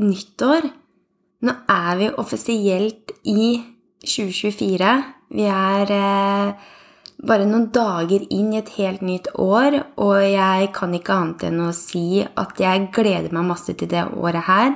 Nyttår! 0.00 0.64
Nå 1.44 1.52
er 1.68 1.96
vi 1.98 2.06
offisielt 2.22 3.10
i 3.28 3.60
2024. 4.00 4.92
Vi 5.36 5.44
er 5.44 5.92
eh, 5.92 6.68
bare 7.28 7.48
noen 7.48 7.66
dager 7.74 8.24
inn 8.32 8.54
i 8.54 8.60
et 8.62 8.72
helt 8.78 9.04
nytt 9.04 9.28
år, 9.36 9.76
og 10.00 10.16
jeg 10.24 10.70
kan 10.76 10.96
ikke 10.96 11.18
annet 11.18 11.44
enn 11.50 11.60
å 11.66 11.74
si 11.76 12.22
at 12.24 12.62
jeg 12.64 12.88
gleder 12.96 13.28
meg 13.36 13.50
masse 13.50 13.76
til 13.76 13.92
det 13.92 14.06
året 14.16 14.48
her. 14.48 14.72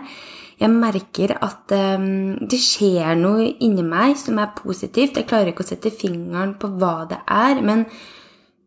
Jeg 0.60 0.76
merker 0.76 1.38
at 1.40 1.72
eh, 1.72 2.08
det 2.44 2.60
skjer 2.60 3.16
noe 3.16 3.48
inni 3.64 3.86
meg 3.86 4.18
som 4.20 4.42
er 4.44 4.52
positivt. 4.60 5.16
Jeg 5.16 5.30
klarer 5.30 5.54
ikke 5.54 5.64
å 5.64 5.72
sette 5.72 5.94
fingeren 6.04 6.58
på 6.60 6.68
hva 6.76 6.98
det 7.08 7.22
er, 7.24 7.64
men 7.64 7.86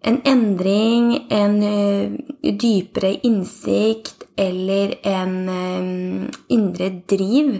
en 0.08 0.21
endring, 0.30 1.13
en 1.34 1.58
uh, 1.62 2.18
dypere 2.41 3.16
innsikt 3.27 4.27
eller 4.38 4.96
en 5.08 5.36
uh, 5.50 6.40
indre 6.54 6.90
driv, 7.09 7.54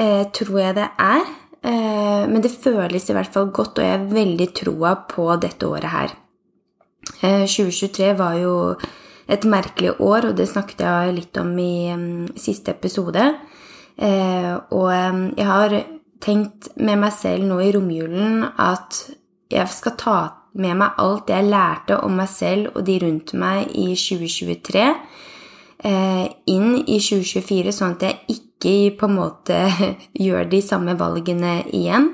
uh, 0.00 0.24
tror 0.34 0.60
jeg 0.60 0.78
det 0.80 0.92
er. 0.98 1.34
men 1.66 2.42
det 2.44 2.52
føles 2.62 3.08
i 3.10 3.14
hvert 3.16 3.32
fall 3.34 3.48
godt, 3.50 3.80
og 3.80 3.82
jeg 3.82 3.90
har 3.96 4.12
veldig 4.12 4.46
troa 4.54 4.92
på 5.10 5.24
dette 5.42 5.66
året 5.66 5.90
her. 5.90 6.12
2023 7.18 8.12
var 8.20 8.36
jo 8.38 8.52
et 9.26 9.42
merkelig 9.42 9.96
år, 9.98 10.28
og 10.28 10.36
det 10.38 10.46
snakket 10.46 10.84
jeg 10.86 11.16
litt 11.16 11.40
om 11.42 11.50
i 11.58 11.90
um, 11.90 12.28
siste 12.38 12.70
episode. 12.70 13.24
og 13.98 14.92
jeg 14.92 15.46
har 15.48 15.74
tenkt 16.22 16.68
med 16.76 17.00
meg 17.02 17.12
selv 17.16 17.48
nå 17.48 17.58
i 17.64 17.72
romjulen 17.74 18.44
at 18.44 19.02
jeg 19.50 19.68
skal 19.72 19.96
ta 19.98 20.18
med 20.56 20.78
meg 20.80 21.00
alt 21.02 21.30
jeg 21.30 21.48
lærte 21.50 21.98
om 22.04 22.16
meg 22.18 22.30
selv 22.32 22.74
og 22.74 22.84
de 22.86 22.98
rundt 23.02 23.34
meg 23.38 23.72
i 23.76 23.90
2023, 23.92 24.82
eh, 24.82 24.94
inn 25.86 26.72
i 26.82 26.96
2024, 26.98 27.72
sånn 27.74 27.94
at 27.94 28.04
jeg 28.06 28.36
ikke 28.36 28.72
på 28.98 29.06
en 29.06 29.14
måte 29.14 29.60
gjør 30.26 30.48
de 30.50 30.60
samme 30.64 30.96
valgene 30.98 31.60
igjen. 31.70 32.10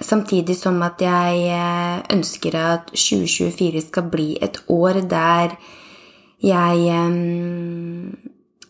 Samtidig 0.00 0.56
som 0.56 0.78
at 0.86 1.02
jeg 1.04 1.40
eh, 1.52 1.98
ønsker 2.14 2.54
at 2.56 2.92
2024 2.94 3.82
skal 3.90 4.06
bli 4.08 4.38
et 4.40 4.56
år 4.72 5.02
der 5.04 5.58
jeg 6.38 6.78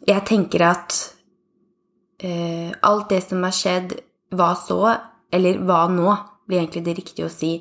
Jeg 0.09 0.25
tenker 0.25 0.63
at 0.65 0.97
eh, 2.19 2.73
alt 2.83 3.11
det 3.11 3.23
som 3.29 3.43
har 3.45 3.53
skjedd, 3.53 3.93
hva 4.33 4.55
så? 4.57 4.97
Eller 5.31 5.61
hva 5.61 5.87
nå, 5.93 6.15
blir 6.49 6.63
egentlig 6.63 6.85
det 6.87 6.97
riktige 6.97 7.29
å 7.29 7.33
si 7.33 7.59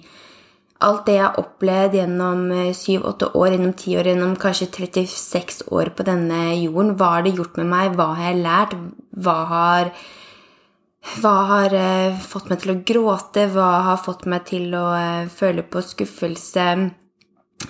alt 0.86 1.08
det 1.08 1.16
jeg 1.17 1.23
har 1.25 1.39
opplevd 1.42 1.95
gjennom 1.97 2.44
eh, 2.53 2.75
syv-åtte 2.78 3.31
år, 3.38 3.56
gjennom 3.56 3.73
ti 3.80 3.95
år, 3.97 4.11
gjennom 4.11 4.36
kanskje 4.39 4.70
36 4.75 5.64
år 5.73 5.92
på 5.97 6.06
denne 6.06 6.42
jorden, 6.59 6.94
hva 7.00 7.16
har 7.16 7.25
det 7.25 7.34
gjort 7.38 7.58
med 7.58 7.69
meg? 7.72 7.97
Hva 7.97 8.11
har 8.14 8.30
jeg 8.30 8.44
lært? 8.44 8.75
Hva 9.17 9.38
har, 9.52 9.89
hva 11.23 11.34
har 11.50 11.73
uh, 11.73 12.22
fått 12.22 12.52
meg 12.52 12.61
til 12.61 12.75
å 12.75 12.78
gråte? 12.92 13.47
Hva 13.56 13.72
har 13.88 14.03
fått 14.03 14.28
meg 14.30 14.45
til 14.52 14.69
å 14.78 14.86
uh, 14.94 15.31
føle 15.34 15.66
på 15.66 15.81
skuffelse? 15.81 16.67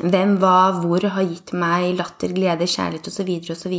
Hvem, 0.03 0.35
hva, 0.41 0.57
hvor 0.83 1.07
har 1.15 1.23
gitt 1.23 1.55
meg 1.55 1.93
latter, 1.95 2.35
glede, 2.35 2.67
kjærlighet 2.67 3.07
osv. 3.07 3.31
osv. 3.55 3.77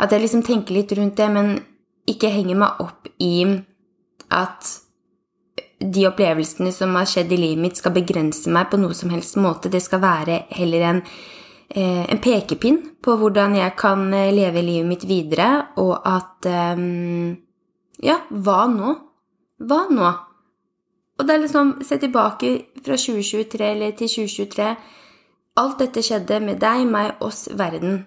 At 0.00 0.12
jeg 0.12 0.26
liksom 0.26 0.44
tenker 0.44 0.76
litt 0.76 0.92
rundt 0.98 1.16
det, 1.16 1.30
men 1.32 1.54
ikke 2.10 2.32
henger 2.34 2.60
meg 2.60 2.84
opp 2.84 3.08
i 3.16 3.46
at 4.28 4.76
de 5.80 6.06
opplevelsene 6.08 6.72
som 6.72 6.94
har 6.98 7.08
skjedd 7.08 7.32
i 7.32 7.40
livet 7.40 7.62
mitt, 7.62 7.78
skal 7.80 7.94
begrense 7.96 8.52
meg 8.52 8.68
på 8.70 8.80
noe 8.80 8.96
som 8.96 9.12
helst 9.14 9.38
måte. 9.40 9.72
Det 9.72 9.80
skal 9.80 10.02
være 10.02 10.42
heller 10.52 10.86
en, 10.90 11.02
eh, 11.70 12.04
en 12.04 12.20
pekepinn 12.20 12.80
på 13.02 13.16
hvordan 13.16 13.56
jeg 13.56 13.76
kan 13.80 14.12
eh, 14.12 14.32
leve 14.34 14.62
livet 14.62 14.88
mitt 14.88 15.06
videre, 15.08 15.68
og 15.76 16.00
at 16.04 16.46
um, 16.76 17.36
Ja, 18.00 18.16
hva 18.30 18.64
nå? 18.68 18.94
Hva 19.60 19.86
nå? 19.92 20.12
Og 21.20 21.26
det 21.26 21.34
er 21.34 21.42
liksom 21.42 21.74
Se 21.84 21.98
tilbake 22.00 22.52
fra 22.84 22.96
2023 22.96 23.66
eller 23.74 23.90
til 23.92 24.08
2023. 24.08 24.76
Alt 25.60 25.78
dette 25.82 26.02
skjedde 26.02 26.40
med 26.40 26.60
deg, 26.60 26.86
meg, 26.88 27.18
oss, 27.20 27.48
verden. 27.52 28.06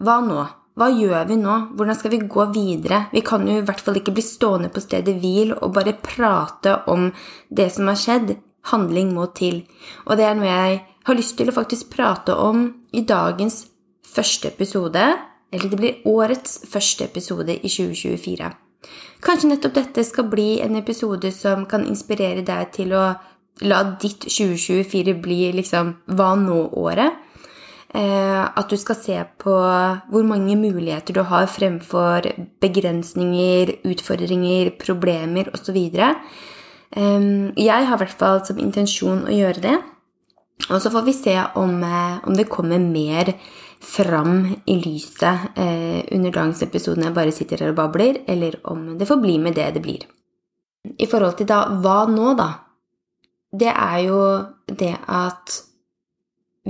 Hva 0.00 0.18
nå? 0.24 0.46
Hva 0.80 0.86
gjør 0.96 1.26
vi 1.28 1.36
nå? 1.36 1.54
Hvordan 1.76 1.96
skal 1.98 2.14
vi 2.14 2.22
gå 2.24 2.44
videre? 2.54 3.02
Vi 3.12 3.20
kan 3.20 3.42
jo 3.44 3.58
i 3.60 3.64
hvert 3.68 3.82
fall 3.84 3.98
ikke 4.00 4.14
bli 4.16 4.22
stående 4.24 4.70
på 4.72 4.80
stedet 4.80 5.18
hvil 5.20 5.52
og 5.58 5.74
bare 5.76 5.92
prate 6.00 6.78
om 6.88 7.10
det 7.52 7.66
som 7.74 7.90
har 7.90 7.98
skjedd. 8.00 8.38
Handling 8.72 9.12
må 9.12 9.26
til. 9.36 9.60
Og 10.08 10.16
det 10.16 10.24
er 10.24 10.38
noe 10.38 10.48
jeg 10.48 10.80
har 11.04 11.18
lyst 11.18 11.36
til 11.36 11.52
å 11.52 11.56
faktisk 11.56 11.92
prate 11.92 12.32
om 12.32 12.64
i 12.96 13.04
dagens 13.04 13.66
første 14.08 14.48
episode. 14.48 15.04
Eller 15.52 15.68
det 15.68 15.80
blir 15.80 16.08
årets 16.08 16.62
første 16.72 17.04
episode 17.10 17.58
i 17.60 17.68
2024. 17.68 18.48
Kanskje 19.20 19.50
nettopp 19.50 19.76
dette 19.76 20.04
skal 20.08 20.30
bli 20.32 20.62
en 20.64 20.80
episode 20.80 21.28
som 21.36 21.66
kan 21.68 21.84
inspirere 21.84 22.40
deg 22.46 22.72
til 22.72 22.94
å 22.96 23.10
la 23.68 23.82
ditt 24.00 24.24
2024 24.24 25.18
bli 25.20 25.42
liksom 25.60 25.92
hva 26.16 26.32
nå-året. 26.40 27.26
Eh, 27.90 28.42
at 28.46 28.70
du 28.70 28.76
skal 28.78 28.98
se 28.98 29.16
på 29.42 29.54
hvor 30.10 30.26
mange 30.26 30.56
muligheter 30.56 31.16
du 31.16 31.22
har 31.26 31.50
fremfor 31.50 32.28
begrensninger, 32.62 33.72
utfordringer, 33.82 34.70
problemer 34.78 35.50
osv. 35.54 35.78
Jeg 35.80 36.14
har 37.86 37.96
i 37.96 38.02
hvert 38.02 38.20
fall 38.20 38.44
som 38.46 38.62
intensjon 38.62 39.26
å 39.26 39.34
gjøre 39.34 39.64
det. 39.64 39.78
Og 40.68 40.82
så 40.82 40.90
får 40.92 41.06
vi 41.06 41.12
se 41.16 41.34
om, 41.56 41.82
eh, 41.82 42.18
om 42.26 42.36
det 42.36 42.48
kommer 42.48 42.78
mer 42.78 43.34
fram 43.80 44.56
i 44.66 44.76
lyset 44.76 45.56
eh, 45.56 46.04
under 46.12 46.30
dagens 46.30 46.62
episode 46.62 47.00
når 47.00 47.08
jeg 47.08 47.16
bare 47.16 47.32
sitter 47.32 47.64
her 47.64 47.72
og 47.72 47.76
babler, 47.76 48.20
eller 48.28 48.60
om 48.64 48.98
det 48.98 49.08
får 49.08 49.22
bli 49.22 49.38
med 49.38 49.54
det 49.54 49.72
det 49.74 49.82
blir. 49.82 50.04
I 50.98 51.06
forhold 51.06 51.38
til 51.38 51.48
da 51.48 51.64
hva 51.80 52.04
nå, 52.08 52.34
da? 52.36 52.50
Det 53.50 53.72
er 53.72 53.98
jo 54.04 54.20
det 54.66 54.96
at 55.08 55.62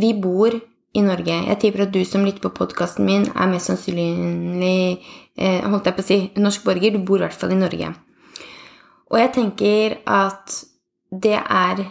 vi 0.00 0.14
bor 0.14 0.54
i 0.96 1.02
Norge. 1.04 1.36
Jeg 1.46 1.58
tipper 1.62 1.84
at 1.86 1.94
du 1.94 2.00
som 2.04 2.24
lytter 2.26 2.42
på 2.42 2.54
podkasten 2.56 3.06
min, 3.06 3.28
er 3.30 3.50
mest 3.50 3.70
sannsynlig 3.70 4.98
eh, 5.38 5.62
holdt 5.62 5.86
jeg 5.86 5.96
på 5.96 6.02
å 6.02 6.08
si, 6.08 6.18
norsk 6.40 6.66
borger. 6.66 6.96
Du 6.96 7.04
bor 7.06 7.20
i 7.20 7.26
hvert 7.26 7.36
fall 7.36 7.54
i 7.54 7.60
Norge. 7.60 7.92
Og 9.10 9.18
jeg 9.18 9.32
tenker 9.36 9.96
at 10.06 10.58
det 11.10 11.38
er 11.38 11.84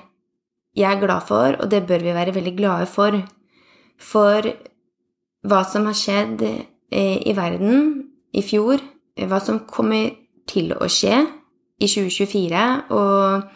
jeg 0.80 0.88
er 0.96 1.02
glad 1.02 1.26
for, 1.28 1.56
og 1.60 1.72
det 1.72 1.86
bør 1.88 2.04
vi 2.04 2.16
være 2.16 2.36
veldig 2.36 2.56
glade 2.58 2.86
for. 2.88 3.18
For 4.00 4.46
hva 5.50 5.64
som 5.68 5.88
har 5.90 5.98
skjedd 5.98 6.44
eh, 6.46 7.18
i 7.28 7.36
verden 7.36 7.90
i 8.36 8.44
fjor, 8.46 8.84
hva 9.20 9.40
som 9.44 9.64
kommer 9.68 10.14
til 10.48 10.72
å 10.76 10.88
skje 10.92 11.24
i 11.80 11.88
2024, 11.88 12.64
og 12.96 13.50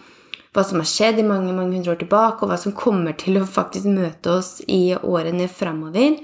hva 0.54 0.64
som 0.66 0.82
har 0.82 0.90
skjedd 0.90 1.20
i 1.20 1.28
mange 1.28 1.54
mange 1.56 1.78
hundre 1.78 1.96
år 1.96 2.02
tilbake, 2.04 2.44
og 2.44 2.52
hva 2.52 2.58
som 2.62 2.76
kommer 2.78 3.18
til 3.18 3.40
å 3.40 3.50
faktisk 3.50 3.90
møte 3.90 4.38
oss 4.38 4.60
i 4.70 4.96
årene 4.96 5.48
framover. 5.50 6.20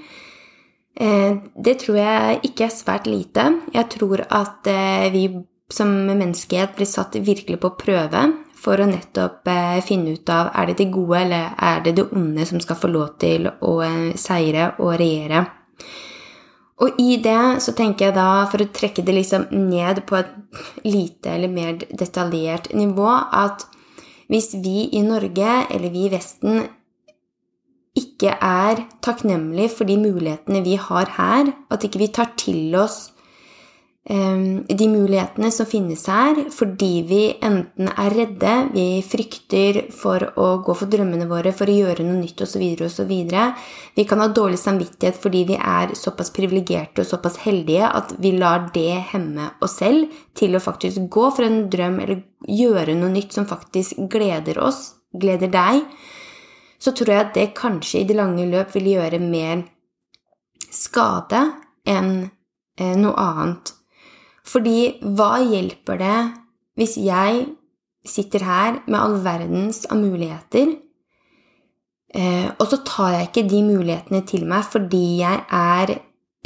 Eh, 1.00 1.32
det 1.56 1.80
tror 1.84 1.98
jeg 1.98 2.42
ikke 2.52 2.68
er 2.68 2.76
svært 2.76 3.10
lite. 3.10 3.48
Jeg 3.74 3.90
tror 3.96 4.26
at 4.28 4.70
eh, 4.70 5.10
vi 5.14 5.24
som 5.70 5.90
menneskehet 6.10 6.76
blir 6.78 6.90
satt 6.90 7.18
virkelig 7.22 7.60
på 7.62 7.76
prøve 7.78 8.24
for 8.60 8.82
å 8.82 8.88
nettopp 8.90 9.48
eh, 9.50 9.80
finne 9.86 10.18
ut 10.18 10.30
av 10.34 10.50
er 10.58 10.70
det 10.70 10.80
det 10.82 10.90
gode 10.94 11.22
eller 11.24 11.54
er 11.56 11.84
det 11.86 11.96
det 11.98 12.08
onde 12.12 12.46
som 12.50 12.62
skal 12.62 12.78
få 12.78 12.90
lov 12.92 13.16
til 13.22 13.48
å 13.48 13.74
seire 14.20 14.74
og 14.78 14.98
regjere. 15.00 15.46
Og 16.80 17.00
i 17.02 17.18
det 17.20 17.62
så 17.64 17.74
tenker 17.76 18.08
jeg 18.08 18.16
da, 18.16 18.46
for 18.52 18.64
å 18.64 18.70
trekke 18.72 19.04
det 19.04 19.16
liksom 19.18 19.50
ned 19.52 20.06
på 20.08 20.16
et 20.20 20.30
lite 20.88 21.34
eller 21.36 21.52
mer 21.52 21.76
detaljert 21.92 22.72
nivå, 22.76 23.10
at 23.36 23.66
hvis 24.30 24.54
vi 24.62 24.90
i 24.94 25.02
Norge, 25.02 25.54
eller 25.74 25.90
vi 25.90 26.06
i 26.06 26.12
Vesten, 26.14 26.68
ikke 27.98 28.36
er 28.38 28.84
takknemlige 29.04 29.72
for 29.74 29.90
de 29.90 29.98
mulighetene 29.98 30.62
vi 30.64 30.78
har 30.80 31.10
her, 31.18 31.50
at 31.74 31.84
ikke 31.84 32.04
vi 32.04 32.12
tar 32.14 32.36
til 32.38 32.76
oss 32.78 33.10
de 34.10 34.88
mulighetene 34.90 35.52
som 35.54 35.68
finnes 35.70 36.02
her, 36.10 36.40
fordi 36.50 37.04
vi 37.06 37.20
enten 37.46 37.92
er 37.92 38.16
redde, 38.18 38.54
vi 38.74 39.04
frykter 39.06 39.84
for 39.94 40.24
å 40.34 40.48
gå 40.66 40.74
for 40.74 40.90
drømmene 40.90 41.28
våre, 41.30 41.52
for 41.54 41.70
å 41.70 41.76
gjøre 41.76 42.08
noe 42.08 42.18
nytt 42.18 42.42
osv., 42.42 42.64
osv. 42.88 43.14
Vi 43.94 44.08
kan 44.10 44.24
ha 44.24 44.28
dårlig 44.34 44.58
samvittighet 44.64 45.22
fordi 45.22 45.44
vi 45.52 45.60
er 45.62 45.94
såpass 45.94 46.34
privilegerte 46.34 47.06
og 47.06 47.12
såpass 47.12 47.38
heldige 47.46 47.86
at 47.86 48.16
vi 48.18 48.34
lar 48.40 48.72
det 48.74 48.98
hemme 49.14 49.52
oss 49.62 49.78
selv 49.78 50.10
til 50.34 50.58
å 50.58 50.64
faktisk 50.64 51.06
gå 51.14 51.30
for 51.30 51.46
en 51.46 51.68
drøm 51.70 52.02
eller 52.02 52.26
gjøre 52.50 52.98
noe 52.98 53.14
nytt 53.14 53.38
som 53.38 53.46
faktisk 53.46 54.08
gleder 54.10 54.58
oss, 54.58 54.96
gleder 55.14 55.54
deg, 55.54 55.86
så 56.82 56.98
tror 56.98 57.14
jeg 57.14 57.28
at 57.28 57.36
det 57.38 57.52
kanskje 57.54 58.02
i 58.02 58.10
det 58.10 58.18
lange 58.18 58.50
løp 58.50 58.74
vil 58.74 58.96
gjøre 58.96 59.22
mer 59.22 59.68
skade 60.74 61.46
enn 61.86 62.16
eh, 62.26 62.96
noe 62.98 63.20
annet. 63.22 63.76
Fordi 64.50 65.00
hva 65.04 65.40
hjelper 65.46 66.00
det 66.02 66.20
hvis 66.80 66.96
jeg 67.04 67.44
sitter 68.08 68.46
her 68.48 68.78
med 68.88 69.00
all 69.00 69.18
verdens 69.22 69.84
av 69.92 70.00
muligheter, 70.00 70.72
eh, 72.16 72.48
og 72.56 72.66
så 72.72 72.80
tar 72.88 73.18
jeg 73.18 73.28
ikke 73.30 73.50
de 73.52 73.60
mulighetene 73.68 74.24
til 74.30 74.48
meg 74.50 74.64
fordi 74.72 75.04
jeg 75.20 75.44
er 75.52 76.00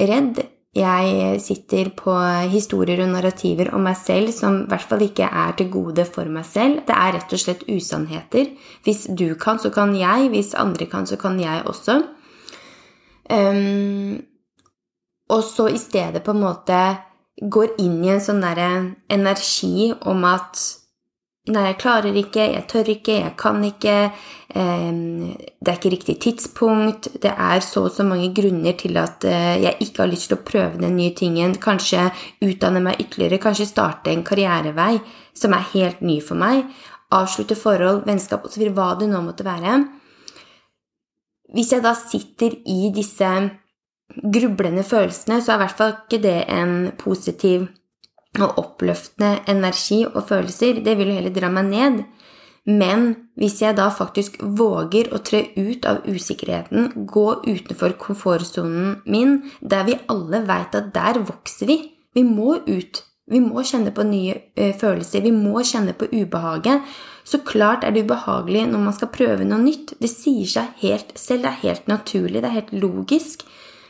redd. 0.09 0.41
Jeg 0.73 1.37
sitter 1.37 1.91
på 1.93 2.15
historier 2.49 3.03
og 3.03 3.11
narrativer 3.13 3.69
om 3.77 3.83
meg 3.85 3.93
selv 3.99 4.33
som 4.33 4.63
i 4.63 4.69
hvert 4.71 4.87
fall 4.89 5.03
ikke 5.05 5.27
er 5.29 5.53
til 5.59 5.69
gode 5.69 6.01
for 6.09 6.25
meg 6.25 6.47
selv. 6.49 6.81
Det 6.87 6.95
er 6.97 7.13
rett 7.13 7.35
og 7.37 7.41
slett 7.43 7.61
usannheter. 7.69 8.49
Hvis 8.81 9.05
du 9.13 9.35
kan, 9.37 9.61
så 9.61 9.69
kan 9.69 9.93
jeg. 9.93 10.31
Hvis 10.33 10.55
andre 10.57 10.89
kan, 10.89 11.05
så 11.05 11.19
kan 11.21 11.37
jeg 11.37 11.61
også. 11.69 11.99
Um, 13.29 14.17
og 15.29 15.43
så 15.45 15.69
i 15.69 15.77
stedet 15.77 16.23
på 16.25 16.33
en 16.33 16.41
måte 16.41 16.79
går 17.41 17.75
inn 17.81 17.99
i 18.05 18.13
en 18.13 18.21
sånn 18.21 18.43
derre 18.43 18.69
energi 19.11 19.91
om 20.09 20.25
at 20.29 20.61
Nei, 21.43 21.65
jeg 21.73 21.75
klarer 21.81 22.15
ikke, 22.15 22.43
jeg 22.53 22.63
tør 22.71 22.89
ikke, 22.93 23.15
jeg 23.17 23.31
kan 23.35 23.57
ikke, 23.67 23.95
det 24.55 25.67
er 25.67 25.75
ikke 25.75 25.89
riktig 25.91 26.13
tidspunkt, 26.23 27.09
det 27.19 27.33
er 27.35 27.59
så 27.59 27.81
og 27.89 27.91
så 27.91 28.05
mange 28.07 28.29
grunner 28.31 28.77
til 28.79 28.95
at 29.01 29.27
eh, 29.27 29.57
jeg 29.59 29.75
ikke 29.83 30.05
har 30.05 30.11
lyst 30.13 30.29
til 30.31 30.37
å 30.37 30.45
prøve 30.47 30.79
den 30.79 30.95
nye 30.95 31.11
tingen, 31.11 31.57
kanskje 31.59 32.05
utdanne 32.47 32.79
meg 32.85 33.01
ytterligere, 33.03 33.41
kanskje 33.43 33.67
starte 33.73 34.13
en 34.13 34.23
karrierevei 34.23 35.01
som 35.35 35.51
er 35.57 35.67
helt 35.73 35.99
ny 35.99 36.21
for 36.23 36.39
meg, 36.39 36.63
avslutte 37.11 37.59
forhold, 37.59 38.05
vennskap 38.07 38.47
osv., 38.47 38.63
hva 38.71 38.93
det 39.01 39.11
nå 39.11 39.19
måtte 39.27 39.43
være. 39.43 39.81
Hvis 41.51 41.75
jeg 41.75 41.83
da 41.83 41.91
sitter 41.91 42.55
i 42.63 42.87
disse 42.95 43.33
grublende 44.21 44.83
følelsene, 44.83 45.41
så 45.41 45.53
er 45.53 45.55
i 45.55 45.63
hvert 45.63 45.79
fall 45.79 45.95
ikke 45.95 46.21
det 46.23 46.39
en 46.51 46.75
positiv 46.99 47.67
og 48.41 48.57
oppløftende 48.57 49.43
energi 49.49 50.03
og 50.07 50.23
følelser, 50.29 50.81
det 50.85 50.97
vil 50.97 51.11
jo 51.11 51.17
heller 51.19 51.33
dra 51.35 51.51
meg 51.53 51.69
ned. 51.69 52.03
Men 52.65 53.09
hvis 53.35 53.59
jeg 53.61 53.75
da 53.75 53.89
faktisk 53.91 54.37
våger 54.39 55.09
å 55.11 55.19
tre 55.25 55.43
ut 55.57 55.85
av 55.89 56.05
usikkerheten, 56.07 56.93
gå 57.11 57.25
utenfor 57.43 57.97
komfortsonen 57.99 59.01
min, 59.05 59.41
der 59.59 59.83
vi 59.89 59.99
alle 60.11 60.45
veit 60.47 60.77
at 60.79 60.93
der 60.95 61.19
vokser 61.27 61.69
vi 61.69 61.81
Vi 62.13 62.21
må 62.21 62.59
ut. 62.67 62.99
Vi 63.25 63.39
må 63.41 63.63
kjenne 63.65 63.89
på 63.89 64.03
nye 64.05 64.35
ø, 64.53 64.67
følelser. 64.77 65.23
Vi 65.25 65.31
må 65.33 65.63
kjenne 65.65 65.95
på 65.97 66.05
ubehaget. 66.11 66.83
Så 67.25 67.39
klart 67.41 67.83
er 67.83 67.89
det 67.95 68.03
ubehagelig 68.05 68.67
når 68.69 68.83
man 68.83 68.93
skal 68.93 69.09
prøve 69.09 69.47
noe 69.47 69.57
nytt. 69.63 69.95
Det 69.97 70.11
sier 70.11 70.45
seg 70.45 70.83
helt 70.83 71.15
selv. 71.17 71.41
Det 71.41 71.49
er 71.49 71.63
helt 71.63 71.89
naturlig. 71.89 72.43
Det 72.43 72.51
er 72.51 72.57
helt 72.59 72.73
logisk. 72.83 73.41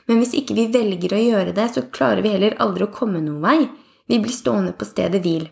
Men 0.10 0.20
hvis 0.20 0.34
ikke 0.40 0.56
vi 0.58 0.68
velger 0.74 1.16
å 1.16 1.22
gjøre 1.22 1.56
det, 1.56 1.70
så 1.74 1.86
klarer 1.94 2.24
vi 2.26 2.34
heller 2.34 2.58
aldri 2.64 2.88
å 2.88 2.94
komme 2.94 3.22
noen 3.24 3.44
vei. 3.44 3.60
Vi 4.10 4.20
blir 4.20 4.36
stående 4.36 4.74
på 4.76 4.88
stedet 4.88 5.22
hvil. 5.24 5.48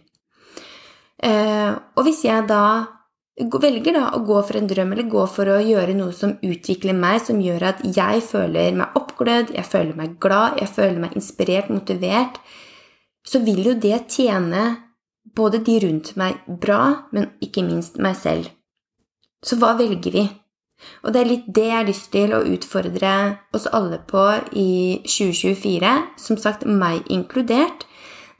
Eh, 1.23 1.71
og 1.71 2.03
hvis 2.07 2.25
jeg 2.25 2.47
da 2.49 2.65
velger 3.39 3.95
da 3.95 4.09
å 4.15 4.21
gå 4.25 4.41
for 4.43 4.59
en 4.59 4.67
drøm 4.67 4.91
eller 4.93 5.09
gå 5.09 5.23
for 5.31 5.49
å 5.49 5.61
gjøre 5.63 5.95
noe 5.95 6.13
som 6.13 6.35
utvikler 6.43 6.97
meg, 6.97 7.21
som 7.23 7.39
gjør 7.41 7.67
at 7.69 7.83
jeg 7.85 8.23
føler 8.27 8.75
meg 8.77 8.97
oppglødd, 8.99 9.53
jeg 9.55 9.65
føler 9.65 9.97
meg 9.97 10.17
glad, 10.21 10.59
jeg 10.59 10.69
føler 10.73 10.99
meg 10.99 11.15
inspirert, 11.15 11.71
motivert, 11.71 12.41
så 13.23 13.41
vil 13.45 13.63
jo 13.69 13.77
det 13.77 14.03
tjene 14.11 14.65
både 15.37 15.61
de 15.63 15.77
rundt 15.85 16.15
meg 16.19 16.41
bra, 16.45 17.07
men 17.13 17.31
ikke 17.41 17.63
minst 17.63 18.01
meg 18.01 18.17
selv. 18.19 18.49
Så 19.41 19.57
hva 19.61 19.73
velger 19.77 20.13
vi? 20.13 20.25
Og 21.01 21.13
det 21.13 21.21
er 21.21 21.29
litt 21.29 21.47
det 21.49 21.67
jeg 21.67 21.77
har 21.77 21.87
lyst 21.87 22.09
til 22.13 22.33
å 22.35 22.43
utfordre 22.45 23.13
oss 23.55 23.67
alle 23.73 24.01
på 24.07 24.25
i 24.57 25.01
2024, 25.05 25.93
som 26.21 26.39
sagt 26.41 26.65
meg 26.65 27.07
inkludert 27.13 27.87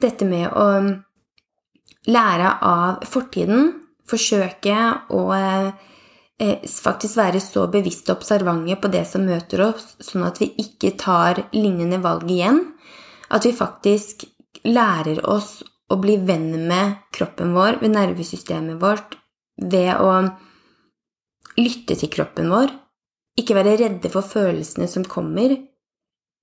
dette 0.02 0.26
med 0.26 0.50
å 0.50 0.66
lære 2.10 2.52
av 2.66 3.06
fortiden, 3.06 3.72
forsøke 4.08 4.76
å 5.14 5.22
eh, 5.38 6.64
faktisk 6.66 7.20
være 7.20 7.40
så 7.42 7.68
bevisst 7.70 8.10
og 8.10 8.20
observante 8.20 8.76
på 8.82 8.90
det 8.92 9.04
som 9.08 9.26
møter 9.26 9.62
oss, 9.68 9.94
sånn 10.02 10.26
at 10.26 10.40
vi 10.42 10.50
ikke 10.62 10.96
tar 10.98 11.44
lignende 11.54 12.02
valg 12.02 12.30
igjen. 12.30 12.64
At 13.32 13.46
vi 13.46 13.54
faktisk 13.56 14.26
lærer 14.66 15.22
oss 15.30 15.60
å 15.92 15.98
bli 16.00 16.18
venn 16.24 16.50
med 16.68 16.98
kroppen 17.14 17.54
vår, 17.56 17.80
ved 17.82 17.94
nervesystemet 17.94 18.80
vårt, 18.82 19.16
ved 19.56 19.94
å 20.00 20.12
lytte 21.58 21.96
til 21.98 22.10
kroppen 22.12 22.50
vår. 22.52 22.72
Ikke 23.38 23.56
være 23.56 23.76
redde 23.80 24.10
for 24.12 24.24
følelsene 24.24 24.88
som 24.90 25.04
kommer, 25.08 25.56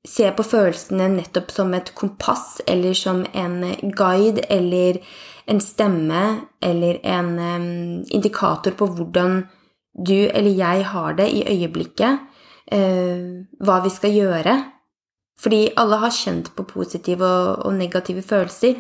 se 0.07 0.29
på 0.31 0.43
følelsene 0.47 1.09
nettopp 1.17 1.51
som 1.51 1.73
et 1.75 1.91
kompass 1.95 2.61
eller 2.67 2.95
som 2.95 3.25
en 3.35 3.91
guide 3.95 4.45
eller 4.49 5.01
en 5.49 5.59
stemme 5.61 6.23
eller 6.63 7.01
en 7.03 7.31
indikator 8.07 8.77
på 8.79 8.87
hvordan 8.95 9.43
du 10.07 10.15
eller 10.15 10.51
jeg 10.55 10.85
har 10.85 11.17
det 11.17 11.27
i 11.33 11.43
øyeblikket, 11.49 12.19
uh, 12.71 13.45
hva 13.59 13.79
vi 13.83 13.91
skal 13.91 14.15
gjøre. 14.15 14.55
Fordi 15.39 15.61
alle 15.79 15.99
har 16.01 16.13
kjent 16.13 16.51
på 16.55 16.63
positive 16.67 17.25
og, 17.25 17.73
negative 17.73 18.21
følelser. 18.21 18.75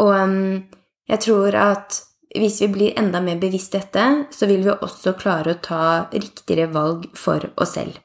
Og 0.00 0.14
jeg 1.08 1.20
tror 1.20 1.56
at 1.60 1.98
hvis 2.38 2.60
vi 2.62 2.68
blir 2.72 2.98
enda 2.98 3.20
mer 3.20 3.40
bevisst 3.40 3.74
dette, 3.76 4.04
så 4.32 4.48
vil 4.48 4.64
vi 4.64 4.72
også 4.72 5.14
klare 5.20 5.54
å 5.54 5.60
ta 5.62 5.84
riktigere 6.12 6.70
valg 6.72 7.10
for 7.18 7.50
oss 7.60 7.76
selv. 7.76 7.98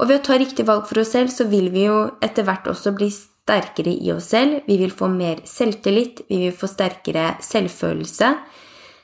Og 0.00 0.08
ved 0.08 0.20
å 0.20 0.24
ta 0.26 0.38
riktig 0.40 0.66
valg 0.68 0.88
for 0.88 1.02
oss 1.02 1.12
selv, 1.14 1.32
så 1.32 1.46
vil 1.48 1.70
vi 1.72 1.86
jo 1.86 1.98
etter 2.24 2.46
hvert 2.48 2.68
også 2.68 2.94
bli 2.96 3.10
sterkere 3.12 3.92
i 3.92 4.12
oss 4.12 4.32
selv. 4.32 4.62
Vi 4.66 4.78
vil 4.80 4.92
få 4.94 5.08
mer 5.12 5.42
selvtillit, 5.48 6.24
vi 6.28 6.44
vil 6.46 6.56
få 6.56 6.68
sterkere 6.70 7.36
selvfølelse. 7.44 8.32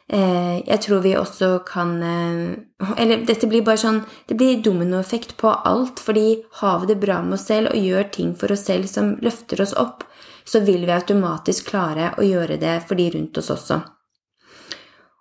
Eh, 0.08 0.56
jeg 0.64 0.80
tror 0.86 1.02
vi 1.04 1.10
også 1.20 1.50
kan 1.69 1.90
eh, 2.00 2.94
Eller 2.96 3.26
dette 3.28 3.44
blir 3.44 3.60
bare 3.60 3.76
sånn 3.76 3.98
Det 4.25 4.38
blir 4.40 4.62
dominoeffekt 4.64 5.34
på 5.36 5.50
alt. 5.52 6.00
fordi 6.00 6.44
har 6.62 6.78
vi 6.80 6.86
det 6.88 6.96
bra 7.02 7.19
med 7.20 7.36
oss 7.36 7.44
selv 7.50 7.75
og 7.75 7.76
gjør 7.76 8.08
ting 8.10 8.32
for 8.34 8.52
oss 8.52 8.64
selv 8.64 8.88
som 8.88 9.19
løfter 9.20 9.60
oss 9.60 9.76
opp, 9.76 10.06
så 10.48 10.64
vil 10.64 10.86
vi 10.86 10.96
automatisk 10.96 11.69
klare 11.69 12.14
å 12.16 12.25
gjøre 12.25 12.56
det 12.56 12.80
for 12.88 12.96
de 12.96 13.10
rundt 13.10 13.36
oss 13.36 13.50
også. 13.52 13.82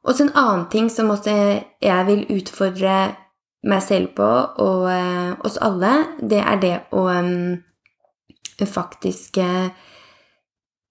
Og 0.08 0.16
så 0.16 0.24
en 0.24 0.38
annen 0.40 0.68
ting 0.72 0.88
som 0.92 1.10
jeg 1.28 2.04
vil 2.08 2.24
utfordre 2.38 2.98
meg 3.68 3.82
selv 3.84 4.14
på, 4.16 4.28
og 4.64 4.88
eh, 4.92 5.34
oss 5.44 5.58
alle, 5.64 6.06
det 6.22 6.40
er 6.40 6.58
det 6.62 6.76
å 6.96 7.08
um, 7.12 7.58
faktisk 8.64 9.38
uh, 9.44 9.68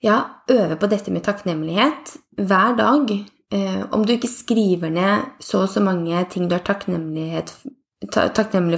ja, 0.04 0.18
øve 0.52 0.76
på 0.76 0.86
dette 0.90 1.10
med 1.14 1.24
takknemlighet 1.24 2.16
hver 2.36 2.76
dag. 2.76 3.14
Eh, 3.54 3.82
om 3.94 4.04
du 4.04 4.12
ikke 4.16 4.28
skriver 4.28 4.90
ned 4.92 5.40
så 5.40 5.62
og 5.64 5.70
så 5.72 5.80
mange 5.80 6.24
ting 6.30 6.48
du 6.50 6.54
er 6.58 6.66
takknemlig 6.66 7.44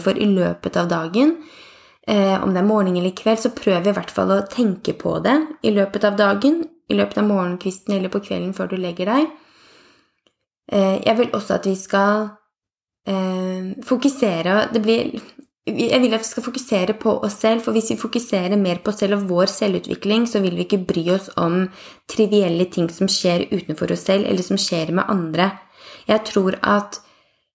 for 0.04 0.21
i 0.21 0.28
løpet 0.28 0.76
av 0.76 0.88
dagen, 0.92 1.38
om 2.09 2.54
det 2.54 2.61
er 2.62 2.64
morgen 2.64 2.97
eller 2.97 3.12
kveld, 3.12 3.38
så 3.42 3.50
prøv 3.52 3.85
i 3.85 3.92
hvert 3.92 4.11
fall 4.12 4.30
å 4.33 4.47
tenke 4.49 4.95
på 4.97 5.18
det 5.21 5.35
i 5.68 5.71
løpet 5.75 6.04
av 6.09 6.16
dagen, 6.16 6.62
i 6.88 6.97
løpet 6.97 7.18
av 7.21 7.26
morgenkvisten 7.28 7.92
eller 7.99 8.09
på 8.12 8.23
kvelden 8.25 8.54
før 8.57 8.71
du 8.71 8.76
legger 8.80 9.07
deg. 9.12 9.26
Jeg 10.69 11.17
vil 11.17 11.31
også 11.33 11.55
at 11.55 11.67
vi 11.67 11.75
skal 11.81 12.27
eh, 13.09 13.71
fokusere 13.89 14.69
det 14.73 14.83
blir, 14.85 15.15
Jeg 15.69 16.01
vil 16.01 16.15
at 16.15 16.21
vi 16.21 16.29
skal 16.29 16.45
fokusere 16.45 16.95
på 17.01 17.15
oss 17.25 17.41
selv, 17.41 17.61
for 17.65 17.73
hvis 17.73 17.91
vi 17.93 17.97
fokuserer 18.01 18.57
mer 18.57 18.83
på 18.85 18.91
oss 18.91 19.01
selv 19.03 19.19
og 19.19 19.27
vår 19.29 19.53
selvutvikling, 19.53 20.27
så 20.29 20.41
vil 20.41 20.57
vi 20.57 20.65
ikke 20.65 20.85
bry 20.89 21.05
oss 21.13 21.29
om 21.37 21.67
trivielle 22.09 22.65
ting 22.73 22.89
som 22.93 23.09
skjer 23.09 23.49
utenfor 23.53 23.93
oss 23.93 24.07
selv, 24.09 24.25
eller 24.25 24.43
som 24.43 24.61
skjer 24.61 24.93
med 24.97 25.09
andre. 25.09 25.51
Jeg 26.09 26.25
tror 26.25 26.57
at 26.63 27.01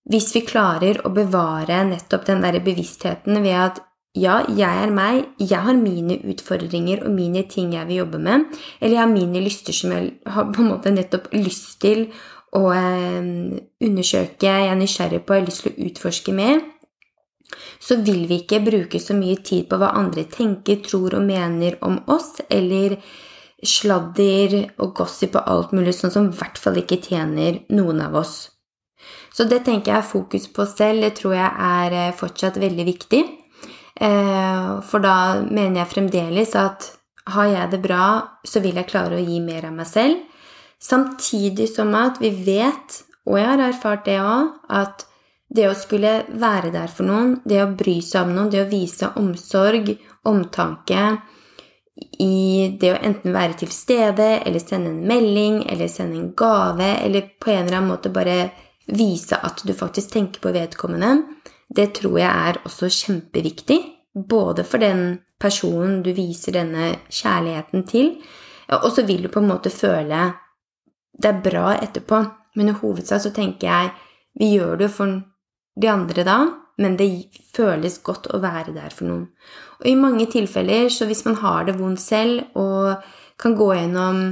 hvis 0.10 0.34
vi 0.36 0.44
klarer 0.46 1.00
å 1.08 1.14
bevare 1.16 1.80
nettopp 1.88 2.28
den 2.28 2.44
der 2.44 2.60
bevisstheten 2.64 3.42
ved 3.42 3.58
at 3.58 3.82
ja, 4.14 4.44
jeg 4.46 4.70
er 4.84 4.92
meg, 4.94 5.24
jeg 5.42 5.58
har 5.66 5.74
mine 5.74 6.20
utfordringer 6.30 7.02
og 7.08 7.16
mine 7.16 7.48
ting 7.50 7.72
jeg 7.74 7.88
vil 7.90 8.04
jobbe 8.04 8.20
med, 8.22 8.46
eller 8.80 8.94
jeg 8.94 9.02
har 9.02 9.10
mine 9.10 9.42
lyster 9.42 9.74
som 9.74 9.96
jeg 9.96 10.12
har 10.30 10.52
på 10.54 10.62
en 10.62 10.70
måte 10.70 10.94
nettopp 10.94 11.32
lyst 11.34 11.80
til 11.82 12.06
å 12.58 12.64
eh, 12.76 13.26
undersøke, 13.88 14.48
jeg 14.48 14.70
er 14.70 14.80
nysgjerrig 14.80 15.24
på, 15.26 15.36
jeg 15.36 15.44
har 15.44 15.50
lyst 15.50 15.66
til 15.66 15.74
å 15.74 15.90
utforske 15.90 16.36
mer, 16.38 16.64
så 17.84 18.00
vil 18.02 18.24
vi 18.30 18.40
ikke 18.42 18.64
bruke 18.64 19.02
så 19.02 19.16
mye 19.18 19.42
tid 19.46 19.68
på 19.70 19.78
hva 19.82 19.94
andre 20.00 20.26
tenker, 20.32 20.82
tror 20.86 21.18
og 21.18 21.28
mener 21.28 21.78
om 21.86 22.00
oss, 22.12 22.36
eller 22.50 22.98
sladder 23.64 24.58
og 24.84 24.96
gossip 24.98 25.38
og 25.40 25.48
alt 25.50 25.76
mulig 25.76 25.94
sånn 25.96 26.12
som 26.12 26.28
i 26.28 26.36
hvert 26.36 26.60
fall 26.60 26.82
ikke 26.82 27.00
tjener 27.04 27.62
noen 27.72 28.02
av 28.04 28.18
oss. 28.20 28.36
Så 29.34 29.48
det 29.50 29.64
tenker 29.66 29.94
jeg 29.94 30.02
er 30.02 30.10
fokus 30.10 30.50
på 30.54 30.66
selv, 30.70 31.02
det 31.04 31.16
tror 31.20 31.38
jeg 31.38 31.50
er 31.68 31.96
eh, 32.00 32.18
fortsatt 32.18 32.60
veldig 32.62 32.86
viktig. 32.88 33.24
Eh, 33.94 34.68
for 34.90 35.04
da 35.04 35.16
mener 35.48 35.82
jeg 35.82 35.94
fremdeles 35.96 36.54
at 36.60 36.92
har 37.34 37.50
jeg 37.50 37.72
det 37.72 37.82
bra, 37.82 38.06
så 38.46 38.62
vil 38.64 38.78
jeg 38.78 38.90
klare 38.92 39.18
å 39.18 39.24
gi 39.24 39.40
mer 39.42 39.70
av 39.70 39.76
meg 39.78 39.90
selv. 39.90 40.22
Samtidig 40.84 41.70
som 41.72 41.94
at 41.96 42.20
vi 42.22 42.34
vet, 42.44 43.04
og 43.24 43.38
jeg 43.40 43.48
har 43.48 43.62
erfart 43.70 44.06
det 44.08 44.20
òg, 44.20 44.50
at 44.68 45.06
det 45.54 45.68
å 45.70 45.78
skulle 45.78 46.24
være 46.42 46.74
der 46.74 46.92
for 46.92 47.08
noen, 47.08 47.38
det 47.46 47.62
å 47.64 47.72
bry 47.78 48.00
seg 48.04 48.26
om 48.26 48.34
noen, 48.36 48.50
det 48.52 48.64
å 48.64 48.72
vise 48.72 49.12
omsorg, 49.22 49.94
omtanke 50.28 51.06
i 52.24 52.74
det 52.82 52.90
å 52.90 53.00
enten 53.06 53.36
være 53.36 53.60
til 53.62 53.72
stede, 53.72 54.28
eller 54.42 54.60
sende 54.60 54.92
en 54.92 55.08
melding, 55.08 55.62
eller 55.70 55.92
sende 55.92 56.20
en 56.20 56.32
gave, 56.36 56.90
eller 57.06 57.30
på 57.40 57.54
en 57.54 57.68
eller 57.68 57.80
annen 57.80 57.92
måte 57.94 58.12
bare 58.14 58.38
vise 58.90 59.38
at 59.40 59.62
du 59.64 59.72
faktisk 59.78 60.16
tenker 60.18 60.44
på 60.44 60.52
vedkommende, 60.56 61.16
det 61.74 61.94
tror 62.00 62.20
jeg 62.20 62.30
er 62.50 62.60
også 62.68 62.90
kjempeviktig 62.92 63.80
både 64.14 64.66
for 64.68 64.84
den 64.84 65.22
personen 65.42 66.02
du 66.04 66.12
viser 66.14 66.58
denne 66.58 66.92
kjærligheten 67.10 67.86
til, 67.90 68.16
og 68.74 68.90
så 68.96 69.06
vil 69.06 69.26
du 69.26 69.32
på 69.32 69.42
en 69.42 69.50
måte 69.50 69.72
føle 69.74 70.26
det 71.14 71.30
er 71.30 71.44
bra 71.46 71.76
etterpå. 71.78 72.24
Men 72.56 72.70
i 72.70 72.78
hovedsak 72.78 73.24
så 73.24 73.32
tenker 73.34 73.70
jeg 73.70 73.94
vi 74.40 74.54
gjør 74.56 74.78
det 74.82 74.90
for 74.94 75.22
de 75.82 75.90
andre 75.90 76.26
da, 76.26 76.38
men 76.82 76.96
det 76.98 77.08
føles 77.54 78.00
godt 78.06 78.32
å 78.34 78.42
være 78.42 78.74
der 78.76 78.94
for 78.94 79.10
noen. 79.10 79.28
Og 79.82 79.90
i 79.90 79.98
mange 79.98 80.26
tilfeller, 80.32 80.90
så 80.90 81.06
hvis 81.10 81.26
man 81.28 81.38
har 81.42 81.68
det 81.68 81.78
vondt 81.78 82.02
selv 82.02 82.58
og 82.58 83.04
kan 83.42 83.58
gå 83.58 83.70
gjennom 83.76 84.24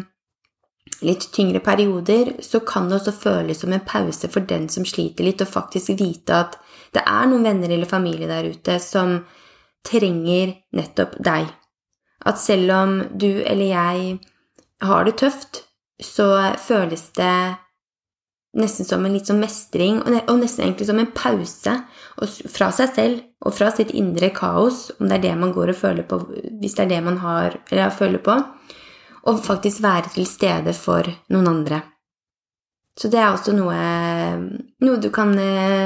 litt 1.05 1.27
tyngre 1.33 1.61
perioder, 1.65 2.35
så 2.45 2.61
kan 2.65 2.89
det 2.89 2.99
også 2.99 3.13
føles 3.13 3.61
som 3.61 3.73
en 3.73 3.85
pause 3.85 4.29
for 4.29 4.45
den 4.45 4.67
som 4.69 4.85
sliter 4.85 5.25
litt, 5.25 5.41
og 5.41 5.49
faktisk 5.49 5.95
vite 6.01 6.43
at 6.45 6.57
det 6.93 7.05
er 7.07 7.29
noen 7.29 7.45
venner 7.47 7.71
eller 7.71 7.89
familie 7.89 8.29
der 8.29 8.51
ute 8.51 8.77
som 8.83 9.21
trenger 9.87 10.55
nettopp 10.77 11.17
deg. 11.23 11.49
At 12.25 12.37
selv 12.41 12.73
om 12.75 12.97
du 13.17 13.29
eller 13.41 13.65
jeg 13.65 14.17
har 14.85 15.05
det 15.07 15.17
tøft, 15.21 15.63
så 16.03 16.27
føles 16.61 17.09
det 17.17 17.35
nesten 18.57 18.87
som 18.87 19.05
en 19.05 19.13
litt 19.15 19.29
sånn 19.29 19.39
mestring, 19.39 20.01
og 20.03 20.33
nesten 20.41 20.65
egentlig 20.65 20.89
som 20.89 20.99
en 20.99 21.11
pause 21.15 21.75
fra 22.51 22.71
seg 22.75 22.95
selv 22.95 23.45
og 23.47 23.55
fra 23.55 23.69
sitt 23.73 23.93
indre 23.95 24.31
kaos, 24.35 24.89
om 24.99 25.07
det 25.07 25.19
er 25.19 25.25
det 25.29 25.37
man 25.39 25.53
går 25.55 25.71
og 25.71 25.79
føler 25.79 26.07
på, 26.07 26.19
hvis 26.59 26.75
det 26.77 26.85
er 26.85 26.91
det 26.91 26.99
man 27.05 27.21
har 27.23 27.55
eller 27.69 27.95
føler 27.95 28.23
på, 28.25 28.35
og 29.29 29.41
faktisk 29.45 29.83
være 29.85 30.11
til 30.15 30.27
stede 30.27 30.73
for 30.75 31.07
noen 31.31 31.49
andre. 31.53 31.81
Så 32.99 33.07
det 33.07 33.21
er 33.21 33.31
også 33.31 33.53
noe, 33.55 33.77
noe 34.83 34.99
du 34.99 35.07
kan 35.15 35.31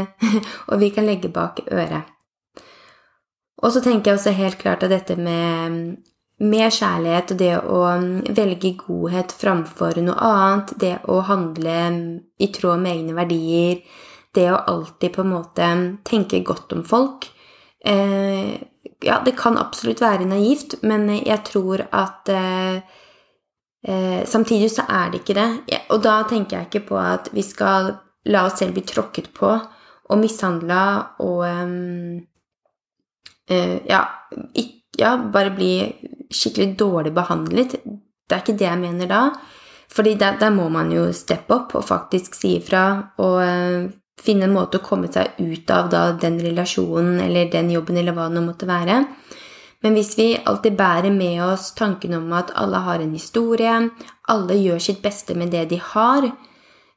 Og 0.72 0.80
vi 0.82 0.90
kan 0.90 1.06
legge 1.06 1.30
bak 1.30 1.62
øret. 1.70 2.10
Og 3.62 3.72
så 3.72 3.82
tenker 3.84 4.12
jeg 4.12 4.20
også 4.20 4.34
helt 4.36 4.58
klart 4.58 4.84
at 4.84 4.92
dette 4.92 5.16
med, 5.16 6.00
med 6.44 6.74
kjærlighet 6.74 7.32
og 7.32 7.40
det 7.40 7.54
å 7.64 7.82
velge 8.36 8.74
godhet 8.80 9.32
framfor 9.32 10.02
noe 10.04 10.18
annet, 10.20 10.74
det 10.82 10.96
å 11.08 11.22
handle 11.30 11.78
i 12.42 12.50
tråd 12.52 12.82
med 12.84 12.92
egne 12.92 13.16
verdier, 13.16 13.80
det 14.36 14.50
å 14.52 14.60
alltid 14.74 15.16
på 15.16 15.24
en 15.24 15.32
måte 15.32 15.70
tenke 16.04 16.44
godt 16.44 16.76
om 16.76 16.84
folk 16.84 17.30
eh, 17.86 18.56
Ja, 19.06 19.20
det 19.24 19.36
kan 19.38 19.58
absolutt 19.60 20.02
være 20.02 20.28
naivt, 20.28 20.78
men 20.84 21.08
jeg 21.14 21.40
tror 21.48 21.86
at 21.94 22.30
eh, 22.32 22.84
Eh, 23.88 24.26
samtidig 24.26 24.72
så 24.72 24.82
er 24.90 25.12
det 25.12 25.22
ikke 25.22 25.38
det. 25.38 25.80
Og 25.94 26.02
da 26.02 26.24
tenker 26.30 26.58
jeg 26.58 26.70
ikke 26.70 26.88
på 26.90 26.98
at 26.98 27.30
vi 27.34 27.44
skal 27.46 27.92
la 28.26 28.46
oss 28.48 28.58
selv 28.60 28.74
bli 28.74 28.82
tråkket 28.82 29.30
på 29.36 29.52
og 30.06 30.20
mishandla 30.22 30.82
og 31.22 31.42
um, 31.46 32.26
ja, 33.50 34.02
ikke, 34.54 34.75
ja, 35.00 35.16
bare 35.18 35.54
bli 35.56 35.74
skikkelig 36.34 36.76
dårlig 36.80 37.14
behandlet. 37.16 37.78
Det 38.26 38.36
er 38.36 38.42
ikke 38.44 38.58
det 38.60 38.68
jeg 38.68 38.82
mener 38.82 39.12
da. 39.12 39.22
Fordi 39.96 40.16
der, 40.20 40.40
der 40.40 40.52
må 40.52 40.68
man 40.74 40.90
jo 40.92 41.08
steppe 41.16 41.56
opp 41.56 41.76
og 41.78 41.86
faktisk 41.88 42.36
si 42.36 42.56
ifra 42.58 42.86
og 43.22 43.36
uh, 43.40 43.86
finne 44.20 44.48
en 44.48 44.56
måte 44.56 44.80
å 44.80 44.86
komme 44.86 45.12
seg 45.12 45.38
ut 45.40 45.72
av 45.72 45.92
da, 45.92 46.08
den 46.20 46.40
relasjonen 46.42 47.20
eller 47.28 47.52
den 47.54 47.70
jobben 47.72 48.00
eller 48.02 48.16
hva 48.16 48.28
det 48.28 48.40
nå 48.40 48.46
måtte 48.48 48.68
være. 48.70 49.04
Men 49.86 49.94
hvis 49.94 50.16
vi 50.18 50.32
alltid 50.50 50.78
bærer 50.80 51.14
med 51.14 51.44
oss 51.46 51.70
tanken 51.78 52.16
om 52.18 52.32
at 52.34 52.54
alle 52.58 52.80
har 52.88 53.04
en 53.04 53.14
historie, 53.14 53.74
alle 54.34 54.58
gjør 54.58 54.82
sitt 54.82 55.04
beste 55.04 55.36
med 55.38 55.52
det 55.54 55.68
de 55.70 55.78
har, 55.92 56.26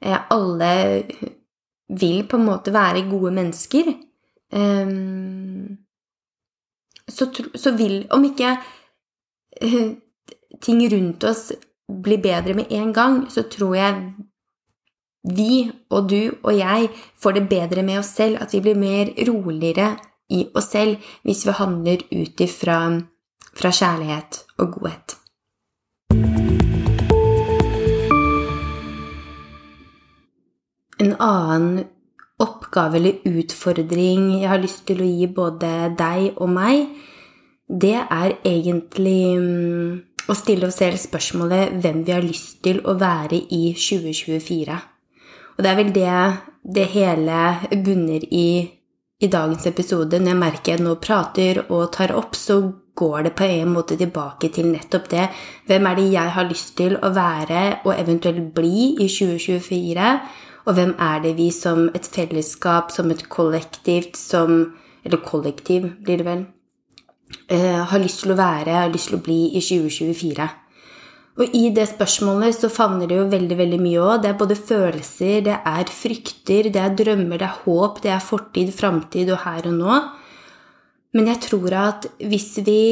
eh, 0.01 0.21
alle 0.31 0.71
vil 1.89 2.23
på 2.25 2.39
en 2.39 2.47
måte 2.47 2.73
være 2.73 3.09
gode 3.11 3.35
mennesker, 3.37 3.93
ehm, 4.53 5.77
så, 7.09 7.71
vil 7.77 8.07
Om 8.11 8.25
ikke 8.29 8.57
eh, 9.61 9.91
ting 10.61 10.83
rundt 10.93 11.25
oss 11.25 11.53
blir 11.89 12.21
bedre 12.23 12.55
med 12.55 12.73
en 12.73 12.93
gang, 12.93 13.21
så 13.31 13.43
tror 13.49 13.77
jeg 13.77 14.01
vi 15.29 15.69
og 15.91 16.09
du 16.09 16.31
og 16.43 16.53
jeg 16.57 16.89
får 17.21 17.33
det 17.37 17.49
bedre 17.51 17.83
med 17.83 17.99
oss 18.01 18.15
selv, 18.17 18.39
at 18.41 18.53
vi 18.55 18.61
blir 18.65 18.79
mer 18.79 19.13
roligere, 19.29 19.97
i 20.29 20.45
oss 20.55 20.71
selv 20.75 21.01
hvis 21.25 21.47
vi 21.49 21.57
handler 21.57 22.03
ut 22.13 22.41
ifra 22.45 22.79
fra 23.59 23.71
kjærlighet 23.73 24.43
og 24.61 24.75
godhet. 24.77 25.15
En 31.01 31.15
annen 31.23 31.87
oppgave 32.69 33.01
eller 33.01 33.25
utfordring 33.25 34.43
jeg 34.43 34.49
har 34.49 34.61
lyst 34.61 34.85
til 34.87 35.01
å 35.01 35.09
gi 35.09 35.27
både 35.33 35.95
deg 35.97 36.37
og 36.37 36.53
meg, 36.53 36.85
det 37.69 37.97
er 37.97 38.37
egentlig 38.45 39.37
mm, 39.41 39.91
å 40.29 40.37
stille 40.37 40.69
oss 40.69 40.81
selv 40.81 41.01
spørsmålet 41.01 41.81
hvem 41.81 42.05
vi 42.05 42.13
har 42.13 42.25
lyst 42.25 42.61
til 42.65 42.81
å 42.85 42.95
være 43.01 43.41
i 43.49 43.73
2024. 43.73 44.79
Og 45.57 45.65
det 45.65 45.71
er 45.71 45.79
vel 45.81 45.93
det 45.97 46.19
det 46.69 46.91
hele 46.93 47.39
bunner 47.85 48.25
i 48.29 48.49
i 49.19 49.27
dagens 49.27 49.65
episode, 49.67 50.21
når 50.21 50.31
jeg 50.31 50.39
merker 50.39 50.73
jeg 50.77 50.83
nå 50.85 50.93
prater 51.03 51.59
og 51.75 51.89
tar 51.91 52.13
opp, 52.15 52.37
så 52.39 52.61
går 52.95 53.25
det 53.27 53.33
på 53.35 53.49
en 53.51 53.73
måte 53.75 53.97
tilbake 53.99 54.47
til 54.55 54.69
nettopp 54.71 55.09
det. 55.11 55.25
Hvem 55.67 55.89
er 55.91 55.97
det 55.99 56.05
jeg 56.13 56.35
har 56.37 56.47
lyst 56.47 56.77
til 56.79 56.95
å 57.03 57.11
være 57.17 57.63
og 57.83 57.97
eventuelt 57.97 58.53
bli 58.55 58.93
i 59.03 59.09
2024? 59.11 60.13
Og 60.69 60.77
hvem 60.77 60.93
er 61.01 61.23
det 61.25 61.33
vi 61.39 61.49
som 61.55 61.87
et 61.97 62.05
fellesskap, 62.05 62.93
som 62.93 63.11
et 63.11 63.25
kollektivt, 63.29 64.17
som 64.17 64.75
Eller 65.05 65.23
kollektiv, 65.25 65.85
blir 66.05 66.19
det 66.19 66.25
vel. 66.27 66.41
Uh, 67.49 67.87
har 67.87 68.01
lyst 68.03 68.25
til 68.25 68.33
å 68.35 68.37
være, 68.37 68.75
har 68.75 68.91
lyst 68.91 69.09
til 69.09 69.17
å 69.17 69.23
bli 69.23 69.55
i 69.57 69.61
2024. 69.63 70.49
Og 71.39 71.55
i 71.55 71.69
det 71.71 71.87
spørsmålet 71.87 72.57
så 72.59 72.69
favner 72.69 73.07
det 73.07 73.17
jo 73.17 73.29
veldig 73.31 73.57
veldig 73.61 73.79
mye 73.81 74.03
òg. 74.03 74.23
Det 74.25 74.31
er 74.33 74.41
både 74.41 74.57
følelser, 74.59 75.37
det 75.47 75.55
er 75.71 75.93
frykter, 75.95 76.69
det 76.75 76.83
er 76.83 76.97
drømmer, 76.99 77.39
det 77.39 77.47
er 77.47 77.61
håp, 77.63 78.03
det 78.03 78.11
er 78.11 78.27
fortid, 78.27 78.75
framtid 78.75 79.31
og 79.31 79.45
her 79.45 79.71
og 79.71 79.79
nå. 79.79 80.01
Men 81.15 81.31
jeg 81.31 81.41
tror 81.47 81.79
at 81.79 82.09
hvis 82.19 82.51
vi 82.67 82.83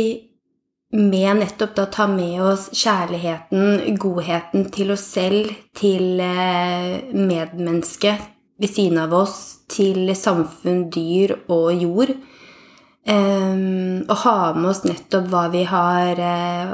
med 0.96 1.42
nettopp 1.42 1.74
da 1.76 1.84
ta 1.92 2.06
med 2.08 2.40
oss 2.42 2.68
kjærligheten, 2.72 3.96
godheten 4.00 4.68
til 4.72 4.92
oss 4.94 5.04
selv, 5.16 5.52
til 5.76 6.20
eh, 6.22 7.12
medmennesket 7.12 8.32
ved 8.56 8.72
siden 8.72 9.02
av 9.02 9.14
oss, 9.16 9.36
til 9.68 10.08
samfunn, 10.16 10.86
dyr 10.94 11.36
og 11.52 11.74
jord, 11.76 12.14
eh, 13.04 13.58
og 14.06 14.16
ha 14.24 14.38
med 14.56 14.70
oss 14.72 14.84
nettopp 14.88 15.28
hva 15.32 15.46
vi 15.52 15.66
har 15.68 16.22
eh, 16.22 16.72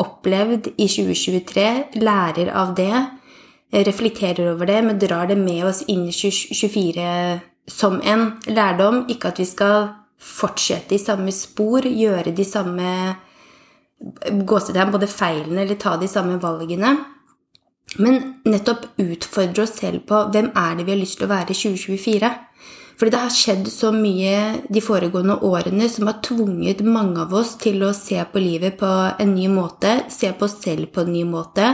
opplevd 0.00 0.70
i 0.74 0.88
2023, 0.90 1.66
lærer 2.02 2.54
av 2.54 2.74
det, 2.78 2.94
reflekterer 3.74 4.52
over 4.52 4.70
det, 4.70 4.80
men 4.86 5.02
drar 5.02 5.26
det 5.26 5.38
med 5.40 5.64
oss 5.66 5.82
inn 5.90 6.06
i 6.06 6.14
2024 6.14 7.10
som 7.66 8.00
en 8.06 8.26
lærdom. 8.46 9.04
Ikke 9.10 9.32
at 9.32 9.40
vi 9.42 9.46
skal 9.48 9.88
fortsette 10.20 10.94
i 10.94 11.02
samme 11.02 11.32
spor, 11.34 11.82
gjøre 11.82 12.34
de 12.36 12.46
samme 12.46 12.90
gåsetegn, 14.46 14.92
både 14.94 15.10
feilene 15.10 15.64
eller 15.64 15.80
ta 15.80 15.96
de 16.00 16.08
samme 16.10 16.38
valgene. 16.42 16.96
Men 18.00 18.18
nettopp 18.48 18.88
utfordre 18.98 19.64
oss 19.66 19.76
selv 19.78 20.02
på 20.08 20.24
hvem 20.34 20.50
er 20.56 20.74
det 20.76 20.86
vi 20.86 20.94
har 20.94 21.00
lyst 21.00 21.20
til 21.20 21.28
å 21.28 21.34
være 21.34 21.54
i 21.54 21.60
2024. 21.60 22.32
Fordi 22.94 23.10
det 23.10 23.20
har 23.20 23.34
skjedd 23.34 23.68
så 23.74 23.90
mye 23.94 24.34
de 24.70 24.82
foregående 24.82 25.40
årene 25.46 25.88
som 25.90 26.06
har 26.08 26.20
tvunget 26.22 26.84
mange 26.86 27.24
av 27.24 27.32
oss 27.34 27.56
til 27.58 27.82
å 27.82 27.94
se 27.96 28.20
på 28.30 28.42
livet 28.42 28.78
på 28.78 28.90
en 29.18 29.34
ny 29.34 29.48
måte, 29.50 30.04
se 30.14 30.30
på 30.30 30.46
oss 30.46 30.60
selv 30.62 30.92
på 30.94 31.02
en 31.02 31.10
ny 31.14 31.24
måte, 31.26 31.72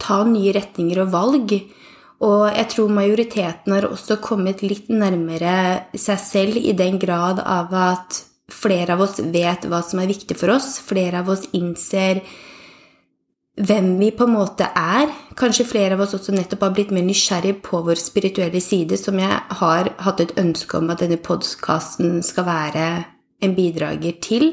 ta 0.00 0.22
nye 0.26 0.54
retninger 0.56 1.04
og 1.04 1.12
valg. 1.14 1.54
Og 2.26 2.42
jeg 2.50 2.66
tror 2.74 2.90
majoriteten 2.92 3.76
har 3.76 3.86
også 3.88 4.18
kommet 4.22 4.64
litt 4.66 4.90
nærmere 4.92 5.86
seg 5.96 6.18
selv 6.20 6.58
i 6.60 6.74
den 6.76 6.98
grad 7.00 7.40
av 7.40 7.70
at 7.78 8.24
flere 8.54 8.94
av 8.94 9.02
oss 9.04 9.18
vet 9.20 9.66
hva 9.68 9.82
som 9.86 10.02
er 10.02 10.10
viktig 10.10 10.36
for 10.38 10.54
oss, 10.54 10.78
flere 10.82 11.22
av 11.22 11.30
oss 11.32 11.46
innser 11.56 12.22
hvem 13.60 13.92
vi 13.98 14.10
på 14.16 14.24
en 14.24 14.34
måte 14.34 14.68
er. 14.76 15.10
Kanskje 15.38 15.68
flere 15.68 15.96
av 15.96 16.04
oss 16.04 16.14
også 16.16 16.34
nettopp 16.34 16.64
har 16.64 16.74
blitt 16.76 16.94
mer 16.94 17.04
nysgjerrig 17.06 17.58
på 17.66 17.82
vår 17.86 18.00
spirituelle 18.00 18.62
side, 18.64 18.96
som 19.00 19.18
jeg 19.20 19.40
har 19.60 19.92
hatt 20.04 20.22
et 20.22 20.34
ønske 20.40 20.78
om 20.78 20.90
at 20.92 21.02
denne 21.04 21.20
podkasten 21.20 22.20
skal 22.26 22.48
være 22.48 22.88
en 23.44 23.54
bidrager 23.56 24.16
til. 24.22 24.52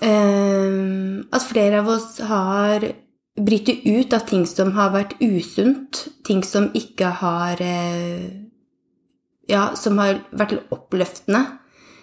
Ehm, 0.00 1.28
at 1.32 1.44
flere 1.44 1.82
av 1.82 1.90
oss 1.92 2.16
har 2.24 2.86
brytet 3.36 3.84
ut 3.86 4.12
av 4.12 4.26
ting 4.28 4.46
som 4.48 4.72
har 4.76 4.92
vært 4.94 5.18
usunt, 5.20 6.06
ting 6.24 6.42
som 6.44 6.70
ikke 6.74 7.18
har 7.22 7.60
eh, 7.60 8.30
Ja, 9.50 9.74
som 9.74 9.98
har 9.98 10.20
vært 10.30 10.54
oppløftende. 10.72 11.40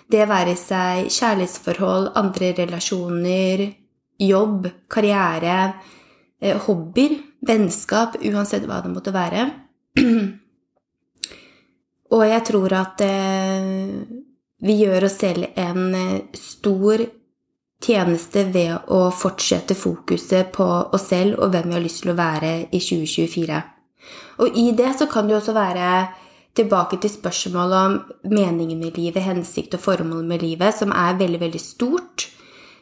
Det 0.10 0.26
være 0.26 0.56
seg 0.58 1.10
kjærlighetsforhold, 1.14 2.12
andre 2.18 2.54
relasjoner, 2.58 3.68
jobb, 4.20 4.66
karriere, 4.90 5.58
eh, 6.42 6.58
hobbyer, 6.66 7.18
vennskap, 7.46 8.18
uansett 8.26 8.66
hva 8.66 8.82
det 8.84 8.94
måtte 8.94 9.14
være. 9.14 9.46
Og 12.16 12.26
jeg 12.26 12.44
tror 12.50 12.74
at 12.74 13.02
eh, 13.06 14.02
vi 14.66 14.76
gjør 14.82 15.06
oss 15.08 15.20
selv 15.22 15.46
en 15.56 15.96
eh, 15.96 16.22
stor 16.34 17.06
tjeneste 17.80 18.44
ved 18.52 18.90
å 18.92 19.06
fortsette 19.16 19.78
fokuset 19.78 20.50
på 20.52 20.66
oss 20.66 21.06
selv 21.14 21.38
og 21.40 21.54
hvem 21.54 21.70
vi 21.70 21.78
har 21.78 21.86
lyst 21.86 22.02
til 22.04 22.12
å 22.12 22.18
være 22.18 22.56
i 22.74 22.82
2024. 22.82 23.62
Og 24.42 24.58
i 24.58 24.72
det 24.76 24.90
så 24.98 25.08
kan 25.12 25.28
det 25.28 25.36
jo 25.36 25.40
også 25.40 25.56
være 25.56 25.92
tilbake 26.58 27.00
til 27.02 27.12
spørsmålet 27.14 27.78
om 27.80 28.32
meningen 28.32 28.80
med 28.80 28.98
livet, 28.98 29.24
hensikt 29.24 29.78
og 29.78 29.84
formål 29.84 30.26
med 30.28 30.44
livet, 30.44 30.76
som 30.76 30.92
er 30.96 31.20
veldig, 31.20 31.40
veldig 31.40 31.62
stort. 31.62 32.28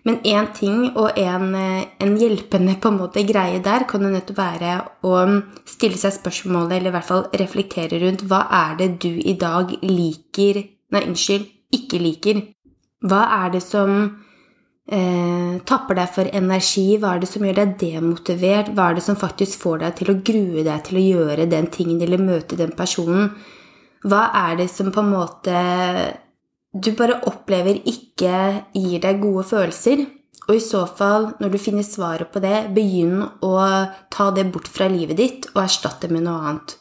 Men 0.07 0.21
én 0.23 0.47
ting 0.55 0.85
og 0.95 1.17
en, 1.19 1.49
en, 1.55 2.13
hjelpende 2.15 2.77
en 2.79 2.95
måte 2.95 3.25
greie 3.27 3.59
der 3.63 3.83
kan 3.89 4.05
jo 4.05 4.11
nettopp 4.13 4.37
være 4.37 4.75
å 5.03 5.17
stille 5.67 5.99
seg 5.99 6.15
spørsmålet, 6.15 6.77
eller 6.77 6.93
i 6.93 6.95
hvert 6.95 7.09
fall 7.09 7.25
reflektere 7.41 7.99
rundt, 8.05 8.23
hva 8.29 8.45
er 8.47 8.77
det 8.79 8.89
du 9.03 9.11
i 9.11 9.35
dag 9.39 9.73
liker 9.83 10.63
Nei, 10.87 11.01
unnskyld, 11.03 11.43
ikke 11.75 11.99
liker. 11.99 12.37
Hva 13.03 13.25
er 13.41 13.49
det 13.51 13.59
som 13.59 13.89
eh, 14.87 15.57
tapper 15.67 15.97
deg 15.99 16.13
for 16.15 16.29
energi? 16.39 16.85
Hva 16.95 17.17
er 17.17 17.25
det 17.25 17.27
som 17.27 17.43
gjør 17.43 17.57
deg 17.59 17.73
demotivert? 17.81 18.71
Hva 18.71 18.85
er 18.87 18.95
det 18.95 19.03
som 19.03 19.19
faktisk 19.19 19.65
får 19.65 19.81
deg 19.83 19.97
til 19.99 20.13
å 20.13 20.15
grue 20.29 20.63
deg 20.63 20.85
til 20.87 21.01
å 21.01 21.03
gjøre 21.03 21.49
den 21.51 21.67
tingen 21.73 21.99
eller 22.07 22.23
møte 22.23 22.55
den 22.55 22.71
personen? 22.77 23.33
Hva 24.05 24.27
er 24.45 24.59
det 24.61 24.69
som 24.71 24.91
på 24.93 25.01
en 25.01 25.13
måte 25.13 25.61
du 26.77 26.91
bare 26.97 27.21
opplever 27.25 27.79
ikke 27.89 28.37
gir 28.75 29.01
deg 29.01 29.21
gode 29.23 29.45
følelser? 29.49 30.05
Og 30.47 30.55
i 30.55 30.63
så 30.63 30.85
fall, 30.87 31.31
når 31.41 31.53
du 31.53 31.59
finner 31.59 31.83
svaret 31.83 32.29
på 32.31 32.39
det, 32.43 32.69
begynn 32.75 33.19
å 33.43 33.55
ta 34.13 34.29
det 34.35 34.45
bort 34.53 34.69
fra 34.71 34.87
livet 34.91 35.19
ditt 35.19 35.49
og 35.53 35.63
erstatte 35.65 36.07
det 36.07 36.15
med 36.15 36.23
noe 36.27 36.43
annet. 36.51 36.77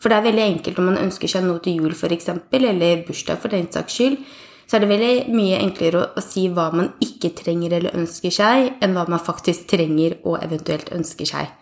For 0.00 0.10
det 0.10 0.16
er 0.18 0.26
veldig 0.26 0.42
enkelt 0.44 0.80
om 0.80 0.88
man 0.90 0.98
ønsker 1.00 1.30
seg 1.30 1.46
noe 1.46 1.62
til 1.64 1.78
jul 1.78 1.94
f.eks., 1.94 2.32
eller 2.58 3.04
bursdag 3.06 3.38
for 3.40 3.54
den 3.54 3.70
saks 3.72 3.94
skyld, 3.94 4.18
så 4.66 4.76
er 4.76 4.82
det 4.82 4.90
veldig 4.90 5.36
mye 5.36 5.60
enklere 5.60 6.00
å, 6.00 6.08
å, 6.16 6.24
si 6.24 6.48
hva 6.52 6.70
man 6.74 6.90
ikke 7.04 7.34
trenger 7.38 7.76
eller 7.78 7.96
ønsker 8.00 8.32
seg, 8.32 8.72
enn 8.82 8.96
hva 8.96 9.04
man 9.12 9.22
faktisk 9.22 9.68
trenger 9.70 10.18
og 10.24 10.40
eventuelt 10.42 10.90
ønsker 10.96 11.28
seg. 11.28 11.52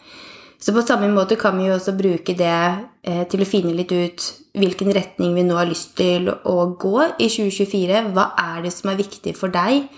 Så 0.63 0.71
på 0.71 0.83
samme 0.87 1.09
måte 1.11 1.35
kan 1.41 1.57
vi 1.59 1.67
jo 1.67 1.75
også 1.75 1.97
bruke 1.99 2.37
det 2.39 2.55
eh, 3.03 3.25
til 3.31 3.43
å 3.43 3.49
finne 3.49 3.75
litt 3.75 3.91
ut 3.91 4.27
hvilken 4.55 4.93
retning 4.95 5.35
vi 5.35 5.43
nå 5.47 5.57
har 5.59 5.67
lyst 5.67 5.97
til 5.99 6.29
å 6.31 6.57
gå 6.79 6.99
i 7.17 7.27
2024. 7.27 8.03
Hva 8.15 8.29
er 8.39 8.61
det 8.63 8.71
som 8.75 8.93
er 8.93 9.01
viktig 9.01 9.35
for 9.39 9.51
deg? 9.51 9.89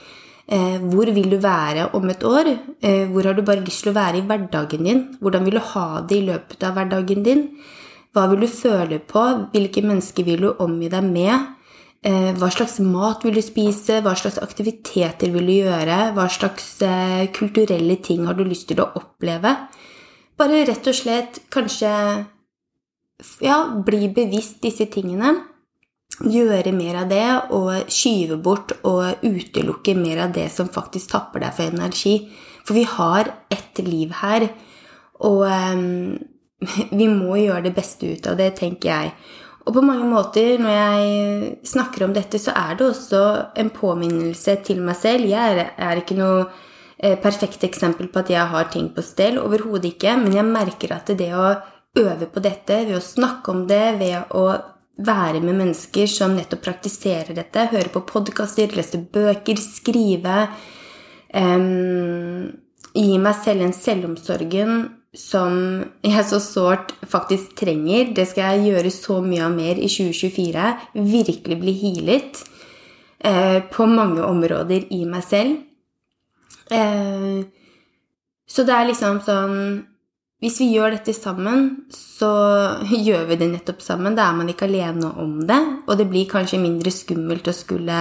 Eh, 0.48 0.78
hvor 0.88 1.10
vil 1.12 1.28
du 1.34 1.36
være 1.42 1.90
om 1.98 2.08
et 2.08 2.24
år? 2.24 2.48
Eh, 2.80 3.04
hvor 3.12 3.28
har 3.28 3.36
du 3.36 3.44
bare 3.44 3.64
lyst 3.64 3.84
til 3.84 3.92
å 3.92 3.98
være 3.98 4.22
i 4.22 4.24
hverdagen 4.24 4.88
din? 4.88 5.04
Hvordan 5.20 5.44
vil 5.44 5.58
du 5.58 5.64
ha 5.74 5.86
det 6.00 6.20
i 6.22 6.24
løpet 6.30 6.64
av 6.64 6.78
hverdagen 6.78 7.28
din? 7.28 7.44
Hva 8.16 8.24
vil 8.32 8.46
du 8.46 8.48
føle 8.48 9.02
på? 9.04 9.26
Hvilke 9.52 9.84
mennesker 9.84 10.24
vil 10.24 10.46
du 10.46 10.50
omgi 10.64 10.88
deg 10.88 11.04
med? 11.04 11.50
Hva 12.04 12.50
slags 12.52 12.76
mat 12.84 13.24
vil 13.24 13.34
du 13.34 13.42
spise? 13.42 13.98
Hva 14.04 14.12
slags 14.14 14.36
aktiviteter 14.38 15.32
vil 15.34 15.48
du 15.48 15.54
gjøre? 15.56 16.12
Hva 16.14 16.28
slags 16.30 16.76
kulturelle 17.34 17.96
ting 18.04 18.28
har 18.28 18.36
du 18.38 18.44
lyst 18.46 18.68
til 18.70 18.84
å 18.84 18.92
oppleve? 19.00 19.56
Bare 20.38 20.64
rett 20.66 20.86
og 20.90 20.96
slett 20.96 21.40
kanskje 21.54 21.90
ja, 23.44 23.58
bli 23.86 24.08
bevisst 24.14 24.60
disse 24.64 24.86
tingene. 24.90 25.34
Gjøre 26.14 26.70
mer 26.74 27.00
av 27.02 27.08
det 27.10 27.26
og 27.56 27.90
skyve 27.90 28.38
bort 28.42 28.76
og 28.86 29.24
utelukke 29.24 29.96
mer 29.98 30.26
av 30.26 30.34
det 30.34 30.48
som 30.54 30.70
faktisk 30.70 31.14
tapper 31.14 31.42
deg 31.42 31.56
for 31.56 31.74
energi. 31.74 32.16
For 32.64 32.76
vi 32.76 32.84
har 32.88 33.30
ett 33.52 33.80
liv 33.84 34.12
her, 34.22 34.46
og 35.26 35.42
um, 35.44 36.14
vi 36.98 37.08
må 37.10 37.38
gjøre 37.42 37.66
det 37.66 37.74
beste 37.76 38.14
ut 38.14 38.28
av 38.30 38.38
det, 38.40 38.54
tenker 38.60 38.90
jeg. 38.90 39.14
Og 39.64 39.72
på 39.72 39.82
mange 39.84 40.06
måter, 40.08 40.58
når 40.60 40.74
jeg 40.76 41.50
snakker 41.68 42.04
om 42.04 42.14
dette, 42.16 42.38
så 42.40 42.52
er 42.56 42.76
det 42.76 42.88
også 42.90 43.20
en 43.60 43.70
påminnelse 43.72 44.58
til 44.66 44.82
meg 44.84 44.98
selv. 45.00 45.28
Jeg 45.28 45.56
er, 45.56 45.70
er 45.80 46.00
ikke 46.02 46.18
noe 46.18 46.44
perfekt 47.22 47.64
eksempel 47.66 48.08
på 48.08 48.22
at 48.22 48.30
jeg 48.32 48.52
har 48.52 48.70
ting 48.72 48.88
på 48.94 49.04
stell. 49.04 49.40
Overhodet 49.42 49.92
ikke. 49.94 50.16
Men 50.20 50.36
jeg 50.38 50.48
merker 50.48 50.94
at 50.96 51.12
det 51.18 51.30
å 51.36 51.50
øve 52.00 52.28
på 52.30 52.42
dette, 52.42 52.80
ved 52.88 52.98
å 52.98 53.04
snakke 53.04 53.52
om 53.52 53.64
det, 53.70 53.84
ved 54.00 54.32
å 54.34 54.46
være 55.04 55.40
med 55.42 55.58
mennesker 55.58 56.06
som 56.10 56.34
nettopp 56.36 56.62
praktiserer 56.68 57.34
dette, 57.34 57.68
høre 57.72 57.90
på 57.90 58.04
podkaster, 58.06 58.70
lese 58.76 59.00
bøker, 59.12 59.58
skrive 59.58 60.44
um, 61.34 62.52
Gi 62.94 63.16
meg 63.18 63.34
selv 63.42 63.64
en 63.64 63.72
selvomsorgen 63.74 64.84
som 65.18 65.56
jeg 66.06 66.26
så 66.28 66.38
sårt 66.38 66.92
faktisk 67.10 67.56
trenger. 67.58 68.12
Det 68.14 68.22
skal 68.30 68.54
jeg 68.54 68.68
gjøre 68.68 68.92
så 68.94 69.16
mye 69.24 69.42
av 69.42 69.56
mer 69.56 69.80
i 69.82 69.88
2024. 69.90 70.68
Virkelig 70.94 71.58
bli 71.58 71.74
healet 71.80 72.38
uh, 73.26 73.58
på 73.66 73.88
mange 73.90 74.22
områder 74.22 74.86
i 74.94 75.00
meg 75.10 75.26
selv. 75.26 75.58
Eh, 76.70 77.44
så 78.48 78.64
det 78.64 78.76
er 78.76 78.86
liksom 78.88 79.18
sånn 79.24 79.58
Hvis 80.44 80.58
vi 80.60 80.66
gjør 80.74 80.94
dette 80.94 81.12
sammen, 81.16 81.86
så 81.92 82.30
gjør 83.06 83.22
vi 83.30 83.38
det 83.40 83.48
nettopp 83.48 83.80
sammen. 83.80 84.16
Da 84.16 84.26
er 84.28 84.36
man 84.36 84.50
ikke 84.52 84.66
alene 84.68 85.08
om 85.22 85.38
det, 85.48 85.60
og 85.88 85.96
det 85.96 86.08
blir 86.10 86.28
kanskje 86.28 86.60
mindre 86.60 86.92
skummelt 86.92 87.48
å 87.48 87.54
skulle 87.56 88.00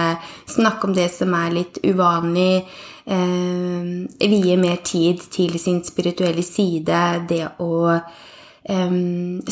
snakke 0.50 0.90
om 0.90 0.96
det 0.96 1.08
som 1.14 1.32
er 1.38 1.54
litt 1.56 1.80
uvanlig 1.86 2.60
eh, 2.60 4.28
vie 4.34 4.58
mer 4.60 4.84
tid 4.84 5.24
til 5.32 5.56
sin 5.62 5.80
spirituelle 5.88 6.44
side, 6.44 7.00
det 7.32 7.46
å 7.64 7.72
eh, 7.94 9.00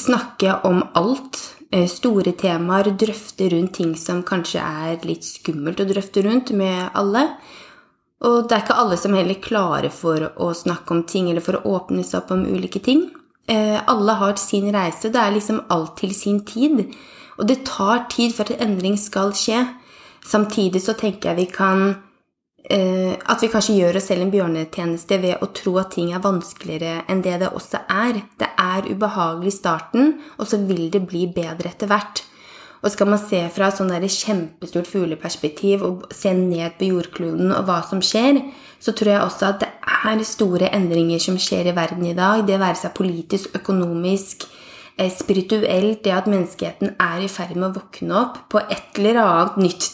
snakke 0.04 0.60
om 0.68 0.84
alt. 1.00 1.40
Eh, 1.72 1.88
store 1.88 2.34
temaer, 2.36 2.92
drøfte 3.00 3.48
rundt 3.48 3.78
ting 3.78 3.94
som 3.96 4.20
kanskje 4.28 4.60
er 4.60 5.06
litt 5.08 5.24
skummelt 5.24 5.80
å 5.80 5.88
drøfte 5.88 6.20
rundt 6.26 6.52
med 6.52 6.90
alle. 6.92 7.30
Og 8.22 8.46
det 8.46 8.54
er 8.54 8.62
ikke 8.64 8.78
alle 8.78 8.98
som 9.00 9.16
heller 9.18 9.40
klarer 9.42 9.90
for 9.90 10.28
å 10.38 10.52
snakke 10.54 10.94
om 10.94 11.02
ting 11.08 11.30
eller 11.30 11.44
for 11.44 11.58
å 11.58 11.74
åpne 11.78 12.04
seg 12.06 12.20
opp 12.20 12.30
om 12.34 12.44
ulike 12.46 12.82
ting. 12.84 13.08
Eh, 13.50 13.78
alle 13.90 14.14
har 14.20 14.36
sin 14.38 14.70
reise. 14.74 15.10
Det 15.10 15.18
er 15.18 15.34
liksom 15.34 15.64
alt 15.74 15.96
til 15.98 16.14
sin 16.14 16.40
tid. 16.46 16.84
Og 17.38 17.48
det 17.48 17.64
tar 17.66 18.06
tid 18.12 18.34
for 18.36 18.46
at 18.46 18.62
endring 18.62 18.94
skal 19.00 19.34
skje. 19.34 19.64
Samtidig 20.22 20.84
så 20.84 20.94
tenker 20.94 21.32
jeg 21.32 21.40
vi 21.40 21.50
kan 21.50 21.86
Eh, 22.70 23.14
at 23.26 23.42
vi 23.42 23.48
kanskje 23.50 23.74
gjør 23.74 23.96
oss 23.98 24.04
selv 24.06 24.22
en 24.22 24.30
bjørnetjeneste 24.30 25.16
ved 25.18 25.40
å 25.42 25.48
tro 25.50 25.74
at 25.80 25.90
ting 25.96 26.12
er 26.14 26.22
vanskeligere 26.22 27.02
enn 27.10 27.22
det 27.24 27.40
det 27.42 27.50
også 27.50 27.82
er. 27.90 28.20
Det 28.38 28.48
er 28.54 28.86
ubehagelig 28.86 29.50
i 29.50 29.56
starten, 29.56 30.12
og 30.38 30.46
så 30.46 30.60
vil 30.68 30.86
det 30.94 31.02
bli 31.08 31.26
bedre 31.34 31.72
etter 31.72 31.90
hvert. 31.90 32.22
Og 32.82 32.90
skal 32.90 33.10
man 33.12 33.20
se 33.22 33.44
fra 33.54 33.68
et 33.70 33.78
sånn 33.78 33.92
kjempestort 33.92 34.88
fugleperspektiv 34.90 35.84
og 35.86 36.08
se 36.10 36.32
ned 36.34 36.74
på 36.78 36.90
jordkloden 36.90 37.54
og 37.54 37.68
hva 37.68 37.78
som 37.86 38.02
skjer, 38.02 38.40
så 38.82 38.90
tror 38.90 39.12
jeg 39.12 39.22
også 39.22 39.48
at 39.52 39.62
det 39.62 39.70
er 39.86 40.24
store 40.26 40.72
endringer 40.74 41.22
som 41.22 41.38
skjer 41.38 41.70
i 41.70 41.76
verden 41.76 42.08
i 42.10 42.16
dag. 42.18 42.42
Det 42.46 42.58
være 42.58 42.80
seg 42.80 42.96
politisk, 42.98 43.54
økonomisk, 43.54 44.48
Eh, 44.96 45.10
spirituelt, 45.10 46.04
det 46.04 46.12
at 46.12 46.26
menneskeheten 46.28 46.96
er 47.00 47.22
i 47.24 47.28
ferd 47.32 47.54
med 47.56 47.70
å 47.70 47.78
våkne 47.78 48.16
opp 48.18 48.42
på 48.52 48.60
et 48.60 48.98
eller 49.00 49.22
annet 49.22 49.56
nytt 49.64 49.86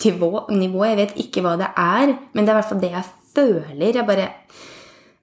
nivå. 0.51 0.83
Jeg 0.89 0.99
vet 0.99 1.21
ikke 1.23 1.45
hva 1.45 1.55
det 1.61 1.69
er, 1.79 2.17
men 2.35 2.45
det 2.45 2.51
er 2.51 2.57
i 2.57 2.59
hvert 2.59 2.71
fall 2.73 2.83
det 2.83 2.91
jeg 2.97 3.05
føler. 3.37 3.93
Jeg 3.95 4.07
bare, 4.09 4.27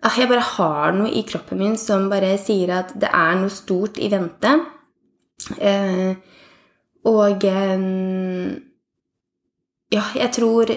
ah, 0.01 0.15
jeg 0.15 0.29
bare 0.31 0.45
har 0.55 0.95
noe 0.95 1.11
i 1.11 1.25
kroppen 1.27 1.59
min 1.59 1.75
som 1.77 2.07
bare 2.09 2.37
sier 2.39 2.71
at 2.71 2.95
det 2.95 3.11
er 3.11 3.35
noe 3.41 3.51
stort 3.51 3.99
i 3.99 4.07
vente. 4.13 4.55
Eh, 5.59 6.15
og 7.05 7.45
eh, 7.45 7.85
ja, 9.93 10.03
jeg 10.17 10.31
tror 10.33 10.73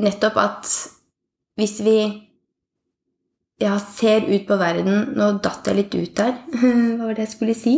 nettopp 0.00 0.36
at 0.40 0.72
hvis 1.60 1.80
vi 1.84 1.98
ja, 3.60 3.74
ser 3.78 4.24
ut 4.24 4.46
på 4.48 4.56
verden 4.56 5.10
Nå 5.16 5.32
datt 5.44 5.68
jeg 5.68 5.76
litt 5.76 5.96
ut 5.96 6.14
der. 6.16 6.38
Hva 6.96 7.08
var 7.08 7.16
det 7.16 7.26
jeg 7.26 7.34
skulle 7.34 7.56
si? 7.58 7.74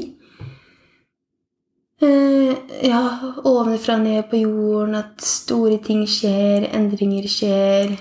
Uh, 2.03 2.55
ja, 2.83 3.01
ovenfra 3.47 3.95
ned 4.03 4.25
på 4.31 4.41
jorden, 4.41 4.97
at 4.99 5.23
store 5.23 5.77
ting 5.85 6.01
skjer, 6.11 6.67
endringer 6.75 7.29
skjer, 7.31 7.93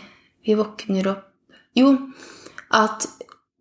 vi 0.41 0.55
våkner 0.57 1.11
opp 1.11 1.27
Jo, 1.77 1.91
at 2.73 3.05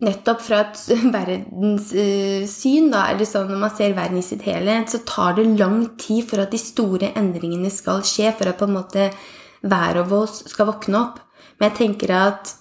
nettopp 0.05 0.45
fra 0.45 0.63
et 0.65 0.81
verdenssyn, 1.17 2.91
da, 2.93 3.07
eller 3.13 3.29
sånn 3.29 3.51
når 3.53 3.61
man 3.65 3.75
ser 3.77 3.97
verden 3.97 4.21
i 4.21 4.27
sitt 4.27 4.47
helhet, 4.49 4.93
så 4.93 5.03
tar 5.09 5.37
det 5.39 5.49
lang 5.61 5.83
tid 6.01 6.29
for 6.31 6.43
at 6.43 6.55
de 6.55 6.61
store 6.61 7.13
endringene 7.19 7.73
skal 7.73 8.05
skje, 8.07 8.33
for 8.37 8.51
at 8.51 8.61
på 8.61 8.69
en 8.69 8.79
måte 8.79 9.11
hver 9.61 10.01
av 10.01 10.15
oss 10.17 10.43
skal 10.49 10.71
våkne 10.71 11.03
opp. 11.03 11.21
Men 11.59 11.69
jeg 11.71 11.79
tenker 11.83 12.15
at 12.17 12.55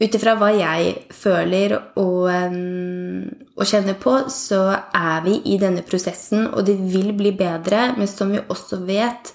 ut 0.00 0.16
ifra 0.16 0.34
hva 0.40 0.48
jeg 0.56 0.92
føler 1.12 1.74
og, 2.00 2.28
og, 2.30 3.64
kjenner 3.68 3.96
på, 4.00 4.14
så 4.32 4.62
er 4.96 5.26
vi 5.26 5.36
i 5.52 5.58
denne 5.60 5.84
prosessen, 5.84 6.46
og 6.54 6.64
det 6.68 6.78
vil 6.92 7.12
bli 7.16 7.34
bedre, 7.36 7.90
men 7.98 8.08
som 8.08 8.32
vi 8.32 8.40
også 8.40 8.80
vet 8.88 9.34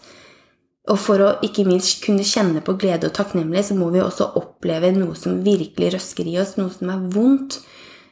Og 0.85 0.99
for 1.01 1.21
å 1.23 1.29
ikke 1.45 1.65
minst 1.65 2.03
kunne 2.03 2.25
kjenne 2.25 2.61
på 2.65 2.75
glede 2.77 3.09
og 3.09 3.15
takknemlighet, 3.17 3.71
så 3.71 3.77
må 3.77 3.89
vi 3.93 4.03
også 4.03 4.29
oppleve 4.37 4.91
noe 4.93 5.15
som 5.17 5.39
virkelig 5.45 5.95
røsker 5.95 6.27
i 6.29 6.37
oss, 6.41 6.55
noe 6.59 6.69
som 6.73 6.91
er 6.93 7.07
vondt. 7.15 7.57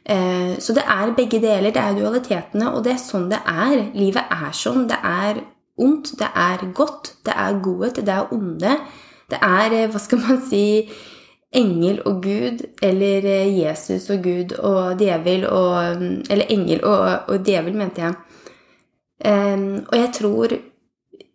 Eh, 0.04 0.58
så 0.58 0.74
det 0.74 0.82
er 0.90 1.14
begge 1.14 1.38
deler. 1.42 1.70
Det 1.70 1.80
er 1.80 1.94
dualitetene, 2.00 2.72
og 2.74 2.82
det 2.84 2.96
er 2.96 3.00
sånn 3.04 3.30
det 3.30 3.40
er. 3.46 3.76
Livet 3.94 4.34
er 4.34 4.50
sånn. 4.58 4.88
Det 4.90 4.98
er 4.98 5.44
ondt, 5.78 6.16
det 6.18 6.32
er 6.34 6.66
godt, 6.74 7.14
det 7.26 7.38
er 7.46 7.62
godhet, 7.62 8.02
det 8.02 8.16
er 8.16 8.34
onde. 8.34 8.74
Det 9.30 9.40
er, 9.40 9.78
eh, 9.78 9.88
hva 9.94 10.02
skal 10.02 10.24
man 10.26 10.42
si, 10.50 10.66
engel 11.54 12.02
og 12.10 12.20
Gud, 12.26 12.66
eller 12.82 13.30
eh, 13.30 13.54
Jesus 13.54 14.10
og 14.10 14.26
Gud 14.26 14.58
og 14.58 14.98
djevel 14.98 15.46
og 15.46 16.02
Eller 16.26 16.50
engel 16.50 16.82
og, 16.82 17.30
og 17.30 17.46
djevel, 17.46 17.78
mente 17.78 18.02
jeg. 18.02 18.14
Og 19.24 19.94
jeg 19.94 20.10
tror 20.12 20.52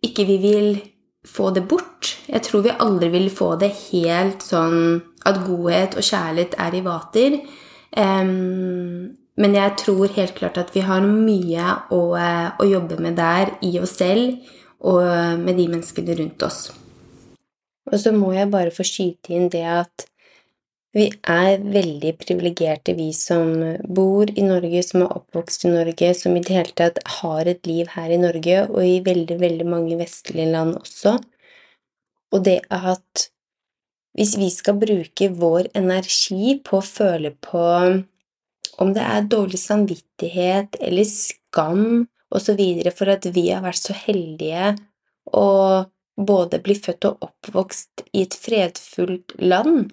ikke 0.04 0.26
vi 0.28 0.36
vil 0.42 0.74
få 1.26 1.50
det 1.54 1.66
bort. 1.68 2.14
Jeg 2.28 2.42
tror 2.46 2.64
vi 2.64 2.76
aldri 2.80 3.10
vil 3.12 3.30
få 3.32 3.54
det 3.60 3.70
helt 3.90 4.44
sånn 4.44 5.00
at 5.28 5.42
godhet 5.44 5.96
og 5.98 6.06
kjærlighet 6.06 6.56
er 6.58 6.76
i 6.76 6.84
vater. 6.84 7.38
Um, 7.90 9.16
men 9.40 9.56
jeg 9.56 9.76
tror 9.80 10.12
helt 10.16 10.34
klart 10.36 10.58
at 10.60 10.72
vi 10.74 10.82
har 10.84 11.04
mye 11.04 11.66
å, 11.92 12.00
å, 12.12 12.66
jobbe 12.66 13.00
med 13.00 13.16
der 13.18 13.54
i 13.64 13.72
oss 13.80 13.96
selv 14.00 14.36
og 14.80 15.04
med 15.40 15.56
de 15.56 15.66
menneskene 15.68 16.16
rundt 16.18 16.44
oss. 16.44 16.60
Og 17.90 17.96
så 18.00 18.12
må 18.14 18.32
jeg 18.36 18.50
bare 18.52 18.72
få 18.74 18.84
skyte 18.86 19.34
inn 19.36 19.48
det 19.52 19.64
at 19.64 20.06
vi 20.96 21.06
er 21.30 21.60
veldig 21.62 22.12
privilegerte, 22.18 22.96
vi 22.98 23.12
som 23.14 23.52
bor 23.86 24.30
i 24.34 24.42
Norge, 24.42 24.82
som 24.82 25.04
er 25.04 25.12
oppvokst 25.20 25.68
i 25.68 25.72
Norge, 25.74 26.12
som 26.18 26.34
i 26.34 26.42
det 26.42 26.56
hele 26.56 26.74
tatt 26.78 26.98
har 27.20 27.46
et 27.50 27.66
liv 27.68 27.92
her 27.94 28.10
i 28.10 28.18
Norge, 28.18 28.64
og 28.66 28.80
i 28.82 28.96
veldig, 29.06 29.36
veldig 29.38 29.68
mange 29.70 29.98
vestlige 30.00 30.50
land 30.50 30.80
også. 30.80 31.14
Og 32.34 32.42
det 32.46 32.60
at 32.74 33.30
hvis 34.18 34.34
vi 34.40 34.48
skal 34.50 34.78
bruke 34.80 35.30
vår 35.38 35.70
energi 35.78 36.56
på 36.66 36.80
å 36.80 36.86
føle 36.86 37.30
på 37.38 37.62
om 38.80 38.94
det 38.96 39.04
er 39.04 39.28
dårlig 39.30 39.60
samvittighet 39.62 40.80
eller 40.80 41.06
skam 41.06 41.86
osv. 42.34 42.60
for 42.96 43.12
at 43.14 43.26
vi 43.34 43.48
har 43.50 43.62
vært 43.62 43.82
så 43.82 43.94
heldige 43.94 44.74
å 45.36 45.48
både 46.20 46.60
bli 46.64 46.76
født 46.76 47.06
og 47.08 47.26
oppvokst 47.28 48.04
i 48.12 48.24
et 48.26 48.34
fredfullt 48.36 49.36
land, 49.38 49.92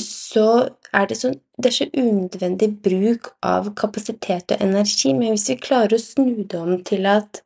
så 0.00 0.68
er 0.92 1.06
det, 1.08 1.18
så, 1.20 1.32
det 1.60 1.68
er 1.68 1.76
så 1.76 1.88
unødvendig 1.92 2.68
bruk 2.84 3.32
av 3.44 3.72
kapasitet 3.76 4.54
og 4.54 4.62
energi. 4.64 5.12
Men 5.12 5.34
hvis 5.34 5.50
vi 5.50 5.58
klarer 5.60 5.96
å 5.96 6.00
snu 6.00 6.44
det 6.48 6.60
om 6.60 6.78
til 6.86 7.08
at 7.10 7.42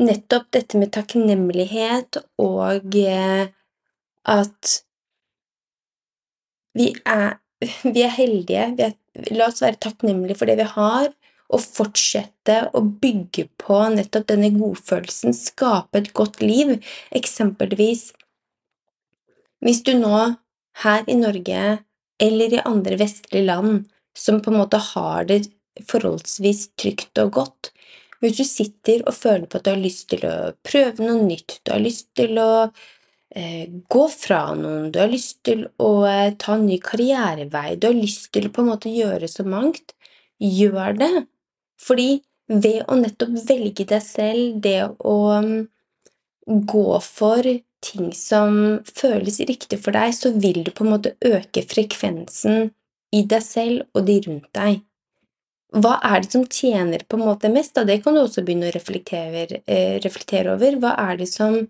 nettopp 0.00 0.52
dette 0.54 0.78
med 0.78 0.92
takknemlighet 0.94 2.20
og 2.40 2.94
eh, 2.96 3.50
at 4.30 4.76
vi 6.78 6.92
er 7.04 7.40
vi 7.94 8.04
er 8.04 8.14
heldige. 8.14 8.68
Vi 8.76 8.86
er, 8.86 8.94
la 9.34 9.50
oss 9.50 9.60
være 9.60 9.80
takknemlige 9.84 10.38
for 10.38 10.48
det 10.48 10.56
vi 10.60 10.68
har, 10.74 11.10
og 11.50 11.64
fortsette 11.64 12.60
å 12.78 12.82
bygge 13.02 13.48
på 13.60 13.80
nettopp 13.96 14.28
denne 14.30 14.52
godfølelsen, 14.54 15.34
skape 15.36 16.00
et 16.00 16.12
godt 16.16 16.40
liv. 16.44 16.76
Eksempelvis 17.16 18.10
hvis 19.60 19.82
du 19.84 19.92
nå 19.98 20.16
her 20.84 21.04
i 21.10 21.16
Norge 21.18 21.64
eller 22.20 22.54
i 22.54 22.62
andre 22.64 22.98
vestlige 23.00 23.46
land 23.46 23.84
som 24.16 24.40
på 24.42 24.52
en 24.52 24.60
måte 24.62 24.80
har 24.90 25.26
det 25.28 25.44
forholdsvis 25.88 26.70
trygt 26.80 27.18
og 27.22 27.34
godt, 27.38 27.70
hvis 28.20 28.36
du 28.36 28.44
sitter 28.44 29.04
og 29.08 29.16
føler 29.16 29.46
på 29.48 29.58
at 29.58 29.66
du 29.66 29.70
har 29.72 29.80
lyst 29.80 30.10
til 30.12 30.26
å 30.28 30.52
prøve 30.66 31.06
noe 31.06 31.22
nytt, 31.24 31.60
du 31.64 31.72
har 31.72 31.80
lyst 31.80 32.10
til 32.18 32.36
å 32.42 32.50
Eh, 33.34 33.68
gå 33.88 34.08
fra 34.08 34.54
noen, 34.58 34.88
du 34.90 34.98
har 34.98 35.10
lyst 35.10 35.44
til 35.46 35.62
å 35.78 36.02
eh, 36.10 36.32
ta 36.34 36.56
en 36.56 36.64
ny 36.66 36.80
karrierevei, 36.82 37.76
du 37.78 37.86
har 37.86 37.94
lyst 37.94 38.32
til 38.34 38.48
å 38.48 38.50
på 38.50 38.64
en 38.64 38.70
måte 38.72 38.90
gjøre 38.90 39.28
så 39.30 39.44
mangt, 39.46 39.94
gjør 40.42 40.96
det. 40.98 41.12
Fordi 41.78 42.08
ved 42.50 42.80
å 42.90 42.96
nettopp 42.98 43.36
velge 43.46 43.86
deg 43.86 44.02
selv, 44.02 44.58
det 44.64 44.80
å 44.98 45.14
mm, 45.46 45.54
gå 46.74 46.88
for 47.06 47.46
ting 47.84 48.12
som 48.16 48.80
føles 48.86 49.40
riktig 49.48 49.80
for 49.82 49.96
deg, 49.96 50.12
så 50.16 50.32
vil 50.36 50.62
du 50.66 50.70
på 50.74 50.86
en 50.86 50.94
måte 50.94 51.14
øke 51.24 51.64
frekvensen 51.66 52.70
i 53.16 53.24
deg 53.26 53.44
selv 53.44 53.86
og 53.96 54.06
de 54.08 54.18
rundt 54.26 54.50
deg. 54.56 54.82
Hva 55.70 55.96
er 56.02 56.24
det 56.24 56.32
som 56.32 56.44
tjener 56.50 57.04
på 57.06 57.18
en 57.18 57.28
måte 57.28 57.50
mest? 57.52 57.76
Da? 57.76 57.86
Det 57.86 58.00
kan 58.02 58.16
du 58.16 58.24
også 58.24 58.42
begynne 58.42 58.70
å 58.70 58.74
reflektere, 58.74 59.62
eh, 59.70 60.00
reflektere 60.02 60.56
over. 60.56 60.78
Hva 60.82 60.96
er 60.98 61.20
det 61.20 61.28
som 61.30 61.60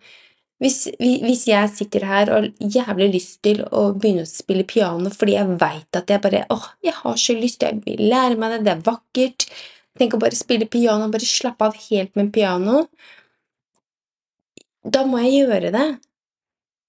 hvis, 0.61 0.91
hvis, 1.01 1.47
jeg 1.49 1.69
sitter 1.73 2.05
her 2.05 2.31
og 2.31 2.37
har 2.37 2.49
jævlig 2.61 3.07
lyst 3.15 3.39
til 3.47 3.63
å 3.65 3.95
begynne 3.97 4.27
å 4.27 4.29
spille 4.29 4.67
piano 4.69 5.09
fordi 5.09 5.39
jeg 5.39 5.57
veit 5.61 5.97
at 5.97 6.13
jeg 6.13 6.21
bare 6.21 6.43
åh, 6.53 6.67
jeg 6.85 6.93
har 6.99 7.17
så 7.17 7.37
lyst, 7.39 7.65
jeg 7.65 7.81
vil 7.87 8.03
lære 8.13 8.37
meg 8.37 8.53
det, 8.53 8.59
det 8.67 8.75
er 8.75 8.83
vakkert 8.85 9.47
Tenk 9.99 10.15
å 10.15 10.21
bare 10.23 10.39
spille 10.39 10.69
piano, 10.71 11.09
bare 11.13 11.27
slappe 11.27 11.67
av 11.67 11.75
helt 11.91 12.15
med 12.17 12.31
piano. 12.33 12.85
Da 14.85 15.05
må 15.07 15.21
jeg 15.25 15.45
gjøre 15.45 15.73
det. 15.75 15.89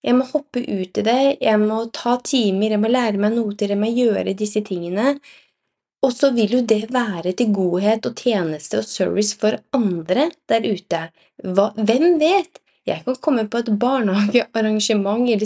Jeg 0.01 0.17
må 0.17 0.25
hoppe 0.31 0.63
ut 0.65 0.97
i 0.97 1.03
det, 1.05 1.21
jeg 1.43 1.61
må 1.61 1.83
ta 1.93 2.15
timer, 2.25 2.73
jeg 2.73 2.81
må 2.81 2.89
lære 2.89 3.21
meg 3.21 3.35
noter, 3.35 3.69
jeg 3.69 3.77
må 3.77 3.91
gjøre 3.93 4.33
disse 4.37 4.63
tingene. 4.65 5.19
Og 6.01 6.13
så 6.15 6.31
vil 6.33 6.55
jo 6.55 6.61
det 6.65 6.87
være 6.89 7.35
til 7.37 7.51
godhet 7.53 8.07
og 8.09 8.17
tjeneste 8.17 8.79
og 8.81 8.87
service 8.89 9.37
for 9.37 9.59
andre 9.77 10.31
der 10.49 10.65
ute. 10.65 11.03
Hva, 11.45 11.69
hvem 11.77 12.17
vet? 12.21 12.57
Jeg 12.89 13.03
kan 13.05 13.19
komme 13.21 13.45
på 13.45 13.61
et 13.61 13.69
barnehagearrangement 13.77 15.27
eller 15.29 15.45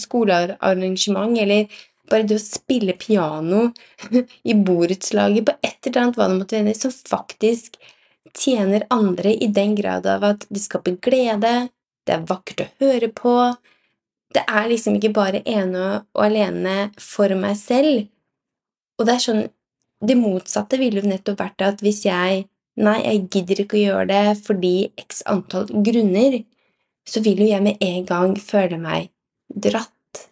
skolearrangement 0.00 1.36
eller 1.42 1.68
bare 2.08 2.24
det 2.28 2.38
å 2.38 2.42
spille 2.42 2.96
piano 2.96 3.66
i 4.50 4.56
borettslaget, 4.56 5.44
på 5.44 5.58
et 5.60 5.90
eller 5.90 6.06
annet 6.06 6.18
hva 6.20 6.30
det 6.30 6.38
måtte 6.40 6.62
være, 6.62 6.78
som 6.78 6.94
faktisk 7.12 7.76
tjener 8.32 8.86
andre 8.90 9.34
i 9.34 9.50
den 9.52 9.74
grad 9.76 10.06
av 10.06 10.24
at 10.24 10.46
de 10.48 10.60
skaper 10.60 10.96
glede, 11.02 11.68
det 12.04 12.16
er 12.16 12.26
vakkert 12.28 12.64
å 12.64 12.70
høre 12.84 13.08
på 13.12 13.34
Det 14.34 14.42
er 14.50 14.66
liksom 14.68 14.96
ikke 14.98 15.12
bare 15.14 15.44
ene 15.46 15.84
og 16.12 16.24
alene 16.24 16.90
for 17.00 17.30
meg 17.38 17.54
selv. 17.56 18.08
Og 18.98 19.06
det 19.06 19.14
er 19.14 19.22
sånn 19.28 19.44
Det 20.04 20.16
motsatte 20.18 20.76
ville 20.76 21.00
jo 21.00 21.08
nettopp 21.08 21.38
vært 21.38 21.62
at 21.64 21.84
hvis 21.84 22.04
jeg 22.04 22.44
Nei, 22.74 22.96
jeg 23.06 23.28
gidder 23.30 23.60
ikke 23.62 23.76
å 23.78 23.82
gjøre 23.84 24.06
det 24.10 24.38
fordi 24.42 24.72
x 24.98 25.22
antall 25.30 25.68
grunner 25.86 26.40
så 27.06 27.20
vil 27.22 27.44
jo 27.44 27.46
jeg 27.46 27.62
med 27.62 27.78
en 27.84 28.06
gang 28.08 28.34
føle 28.40 28.80
meg 28.80 29.12
dratt, 29.46 30.24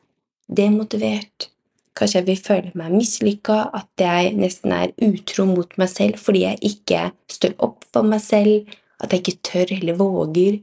demotivert. 0.49 1.52
Kanskje 1.99 2.21
jeg 2.21 2.27
vil 2.27 2.41
føle 2.41 2.71
meg 2.79 2.95
mislykka, 2.95 3.59
at 3.77 4.01
jeg 4.01 4.33
nesten 4.39 4.73
er 4.73 4.95
utro 5.05 5.45
mot 5.51 5.75
meg 5.81 5.91
selv 5.93 6.21
fordi 6.23 6.47
jeg 6.47 6.61
ikke 6.71 7.03
står 7.31 7.57
opp 7.67 7.85
for 7.93 8.09
meg 8.09 8.23
selv, 8.25 8.71
at 9.03 9.13
jeg 9.13 9.23
ikke 9.23 9.43
tør 9.49 9.75
eller 9.77 9.99
våger 9.99 10.61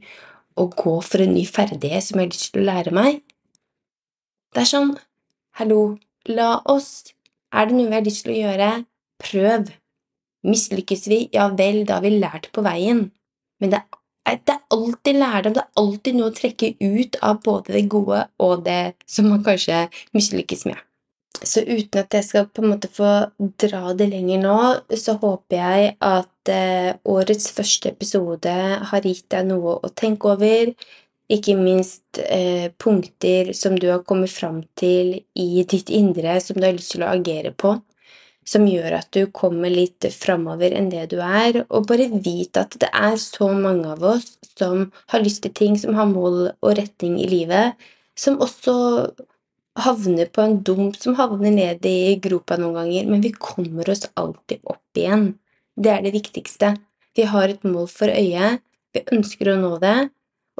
å 0.58 0.66
gå 0.74 0.96
for 1.06 1.22
en 1.22 1.34
ny 1.36 1.44
ferdighet 1.46 2.04
som 2.04 2.18
jeg 2.18 2.26
har 2.26 2.34
lyst 2.34 2.50
til 2.50 2.64
å 2.64 2.68
lære 2.70 2.94
meg. 2.96 3.20
Det 4.50 4.64
er 4.64 4.70
sånn, 4.72 4.96
hallo, 5.60 5.80
la 6.26 6.56
oss, 6.68 7.12
er 7.54 7.70
det 7.70 7.78
noe 7.78 7.92
vi 7.92 7.98
har 7.98 8.06
lyst 8.08 8.26
til 8.26 8.34
å 8.34 8.40
gjøre, 8.40 8.72
prøv. 9.22 9.70
Mislykkes 10.50 11.06
vi, 11.12 11.22
ja 11.36 11.46
vel, 11.54 11.84
da 11.86 12.00
har 12.00 12.06
vi 12.06 12.16
lært 12.16 12.50
på 12.56 12.64
veien, 12.66 13.06
men 13.60 13.72
det 13.72 13.82
er 13.84 14.00
det 14.30 14.54
er 14.54 14.60
alltid 14.70 15.16
lærdom, 15.18 15.54
det 15.56 15.62
er 15.62 15.80
alltid 15.80 16.14
noe 16.14 16.30
å 16.30 16.34
trekke 16.36 16.74
ut 16.78 17.16
av 17.24 17.40
både 17.42 17.74
det 17.74 17.88
gode 17.90 18.20
og 18.38 18.62
det 18.66 18.94
som 19.10 19.26
man 19.30 19.42
kanskje 19.46 19.88
mislykkes 20.14 20.66
med. 20.68 20.78
Så 21.42 21.62
uten 21.64 22.02
at 22.02 22.14
jeg 22.14 22.26
skal 22.26 22.48
på 22.52 22.62
en 22.62 22.72
måte 22.74 22.90
få 22.92 23.10
dra 23.62 23.94
det 23.96 24.10
lenger 24.12 24.42
nå, 24.42 24.56
så 24.92 25.16
håper 25.22 25.56
jeg 25.56 25.92
at 26.04 26.52
eh, 26.52 26.90
årets 27.08 27.48
første 27.56 27.94
episode 27.94 28.56
har 28.90 29.06
gitt 29.08 29.28
deg 29.32 29.48
noe 29.48 29.78
å 29.80 29.92
tenke 29.96 30.34
over. 30.34 30.74
Ikke 31.30 31.54
minst 31.56 32.20
eh, 32.20 32.68
punkter 32.76 33.54
som 33.56 33.78
du 33.78 33.88
har 33.92 34.04
kommet 34.04 34.32
fram 34.34 34.60
til 34.76 35.14
i 35.38 35.64
ditt 35.70 35.92
indre 35.94 36.36
som 36.44 36.58
du 36.58 36.66
har 36.66 36.76
lyst 36.76 36.96
til 36.96 37.06
å 37.06 37.14
agere 37.14 37.54
på 37.56 37.78
som 38.50 38.66
gjør 38.66 38.96
at 38.98 39.10
du 39.14 39.24
kommer 39.34 39.70
litt 39.72 40.06
framover 40.14 40.74
enn 40.74 40.90
det 40.92 41.06
du 41.12 41.18
er, 41.22 41.62
og 41.68 41.86
bare 41.90 42.08
vit 42.10 42.56
at 42.58 42.74
det 42.82 42.88
er 42.96 43.16
så 43.20 43.50
mange 43.54 43.92
av 43.92 44.04
oss 44.16 44.32
som 44.58 44.88
har 45.12 45.24
lyst 45.24 45.44
til 45.44 45.54
ting, 45.56 45.78
som 45.78 45.96
har 45.98 46.08
mål 46.10 46.50
og 46.50 46.72
retning 46.78 47.18
i 47.20 47.28
livet, 47.30 47.76
som 48.18 48.40
også 48.42 48.74
havner 49.84 50.30
på 50.32 50.44
en 50.44 50.58
dump, 50.66 50.96
som 51.00 51.16
havner 51.18 51.52
ned 51.54 51.86
i 51.88 52.16
gropa 52.22 52.58
noen 52.60 52.78
ganger, 52.78 53.10
men 53.10 53.24
vi 53.24 53.32
kommer 53.36 53.88
oss 53.92 54.06
alltid 54.20 54.62
opp 54.64 54.98
igjen. 54.98 55.32
Det 55.76 55.92
er 55.92 56.06
det 56.06 56.14
viktigste. 56.14 56.74
Vi 57.16 57.26
har 57.28 57.50
et 57.50 57.66
mål 57.66 57.88
for 57.90 58.12
øyet, 58.12 58.62
vi 58.94 59.04
ønsker 59.14 59.52
å 59.52 59.58
nå 59.60 59.76
det, 59.82 59.98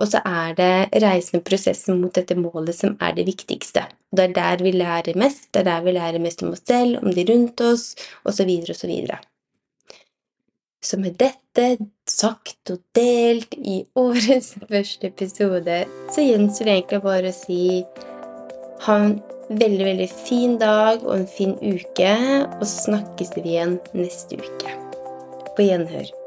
og 0.01 0.09
så 0.09 0.21
er 0.25 0.55
det 0.57 1.03
reisende 1.03 1.45
prosessen 1.45 1.99
mot 2.01 2.15
dette 2.17 2.37
målet 2.39 2.77
som 2.77 2.95
er 3.05 3.17
det 3.17 3.27
viktigste. 3.29 3.85
Det 4.11 4.29
er 4.29 4.37
der 4.37 4.65
vi 4.65 4.73
lærer 4.75 5.19
mest, 5.19 5.51
det 5.53 5.63
er 5.63 5.69
der 5.69 5.83
vi 5.85 5.97
lærer 5.97 6.23
mest 6.23 6.43
om 6.43 6.55
oss 6.55 6.65
selv, 6.67 7.03
om 7.03 7.13
de 7.15 7.27
rundt 7.29 7.61
oss, 7.67 7.93
osv., 8.25 8.49
osv. 8.73 8.95
Så 10.81 10.97
med 10.97 11.19
dette 11.21 11.67
sagt 12.09 12.73
og 12.73 12.81
delt 12.97 13.53
i 13.59 13.83
årets 14.01 14.55
første 14.71 15.11
episode, 15.13 15.83
så 16.15 16.25
gjenstår 16.25 16.71
det 16.71 16.77
egentlig 16.79 17.03
bare 17.05 17.35
å 17.35 17.37
si 17.37 17.61
ha 18.87 18.97
en 19.05 19.19
veldig, 19.51 19.85
veldig 19.85 20.09
fin 20.13 20.57
dag 20.61 21.03
og 21.07 21.17
en 21.19 21.29
fin 21.29 21.57
uke, 21.61 22.15
og 22.59 22.65
så 22.65 22.87
snakkes 22.87 23.35
vi 23.39 23.47
igjen 23.55 23.79
neste 23.97 24.41
uke. 24.41 24.79
På 25.57 25.67
gjenhør. 25.67 26.20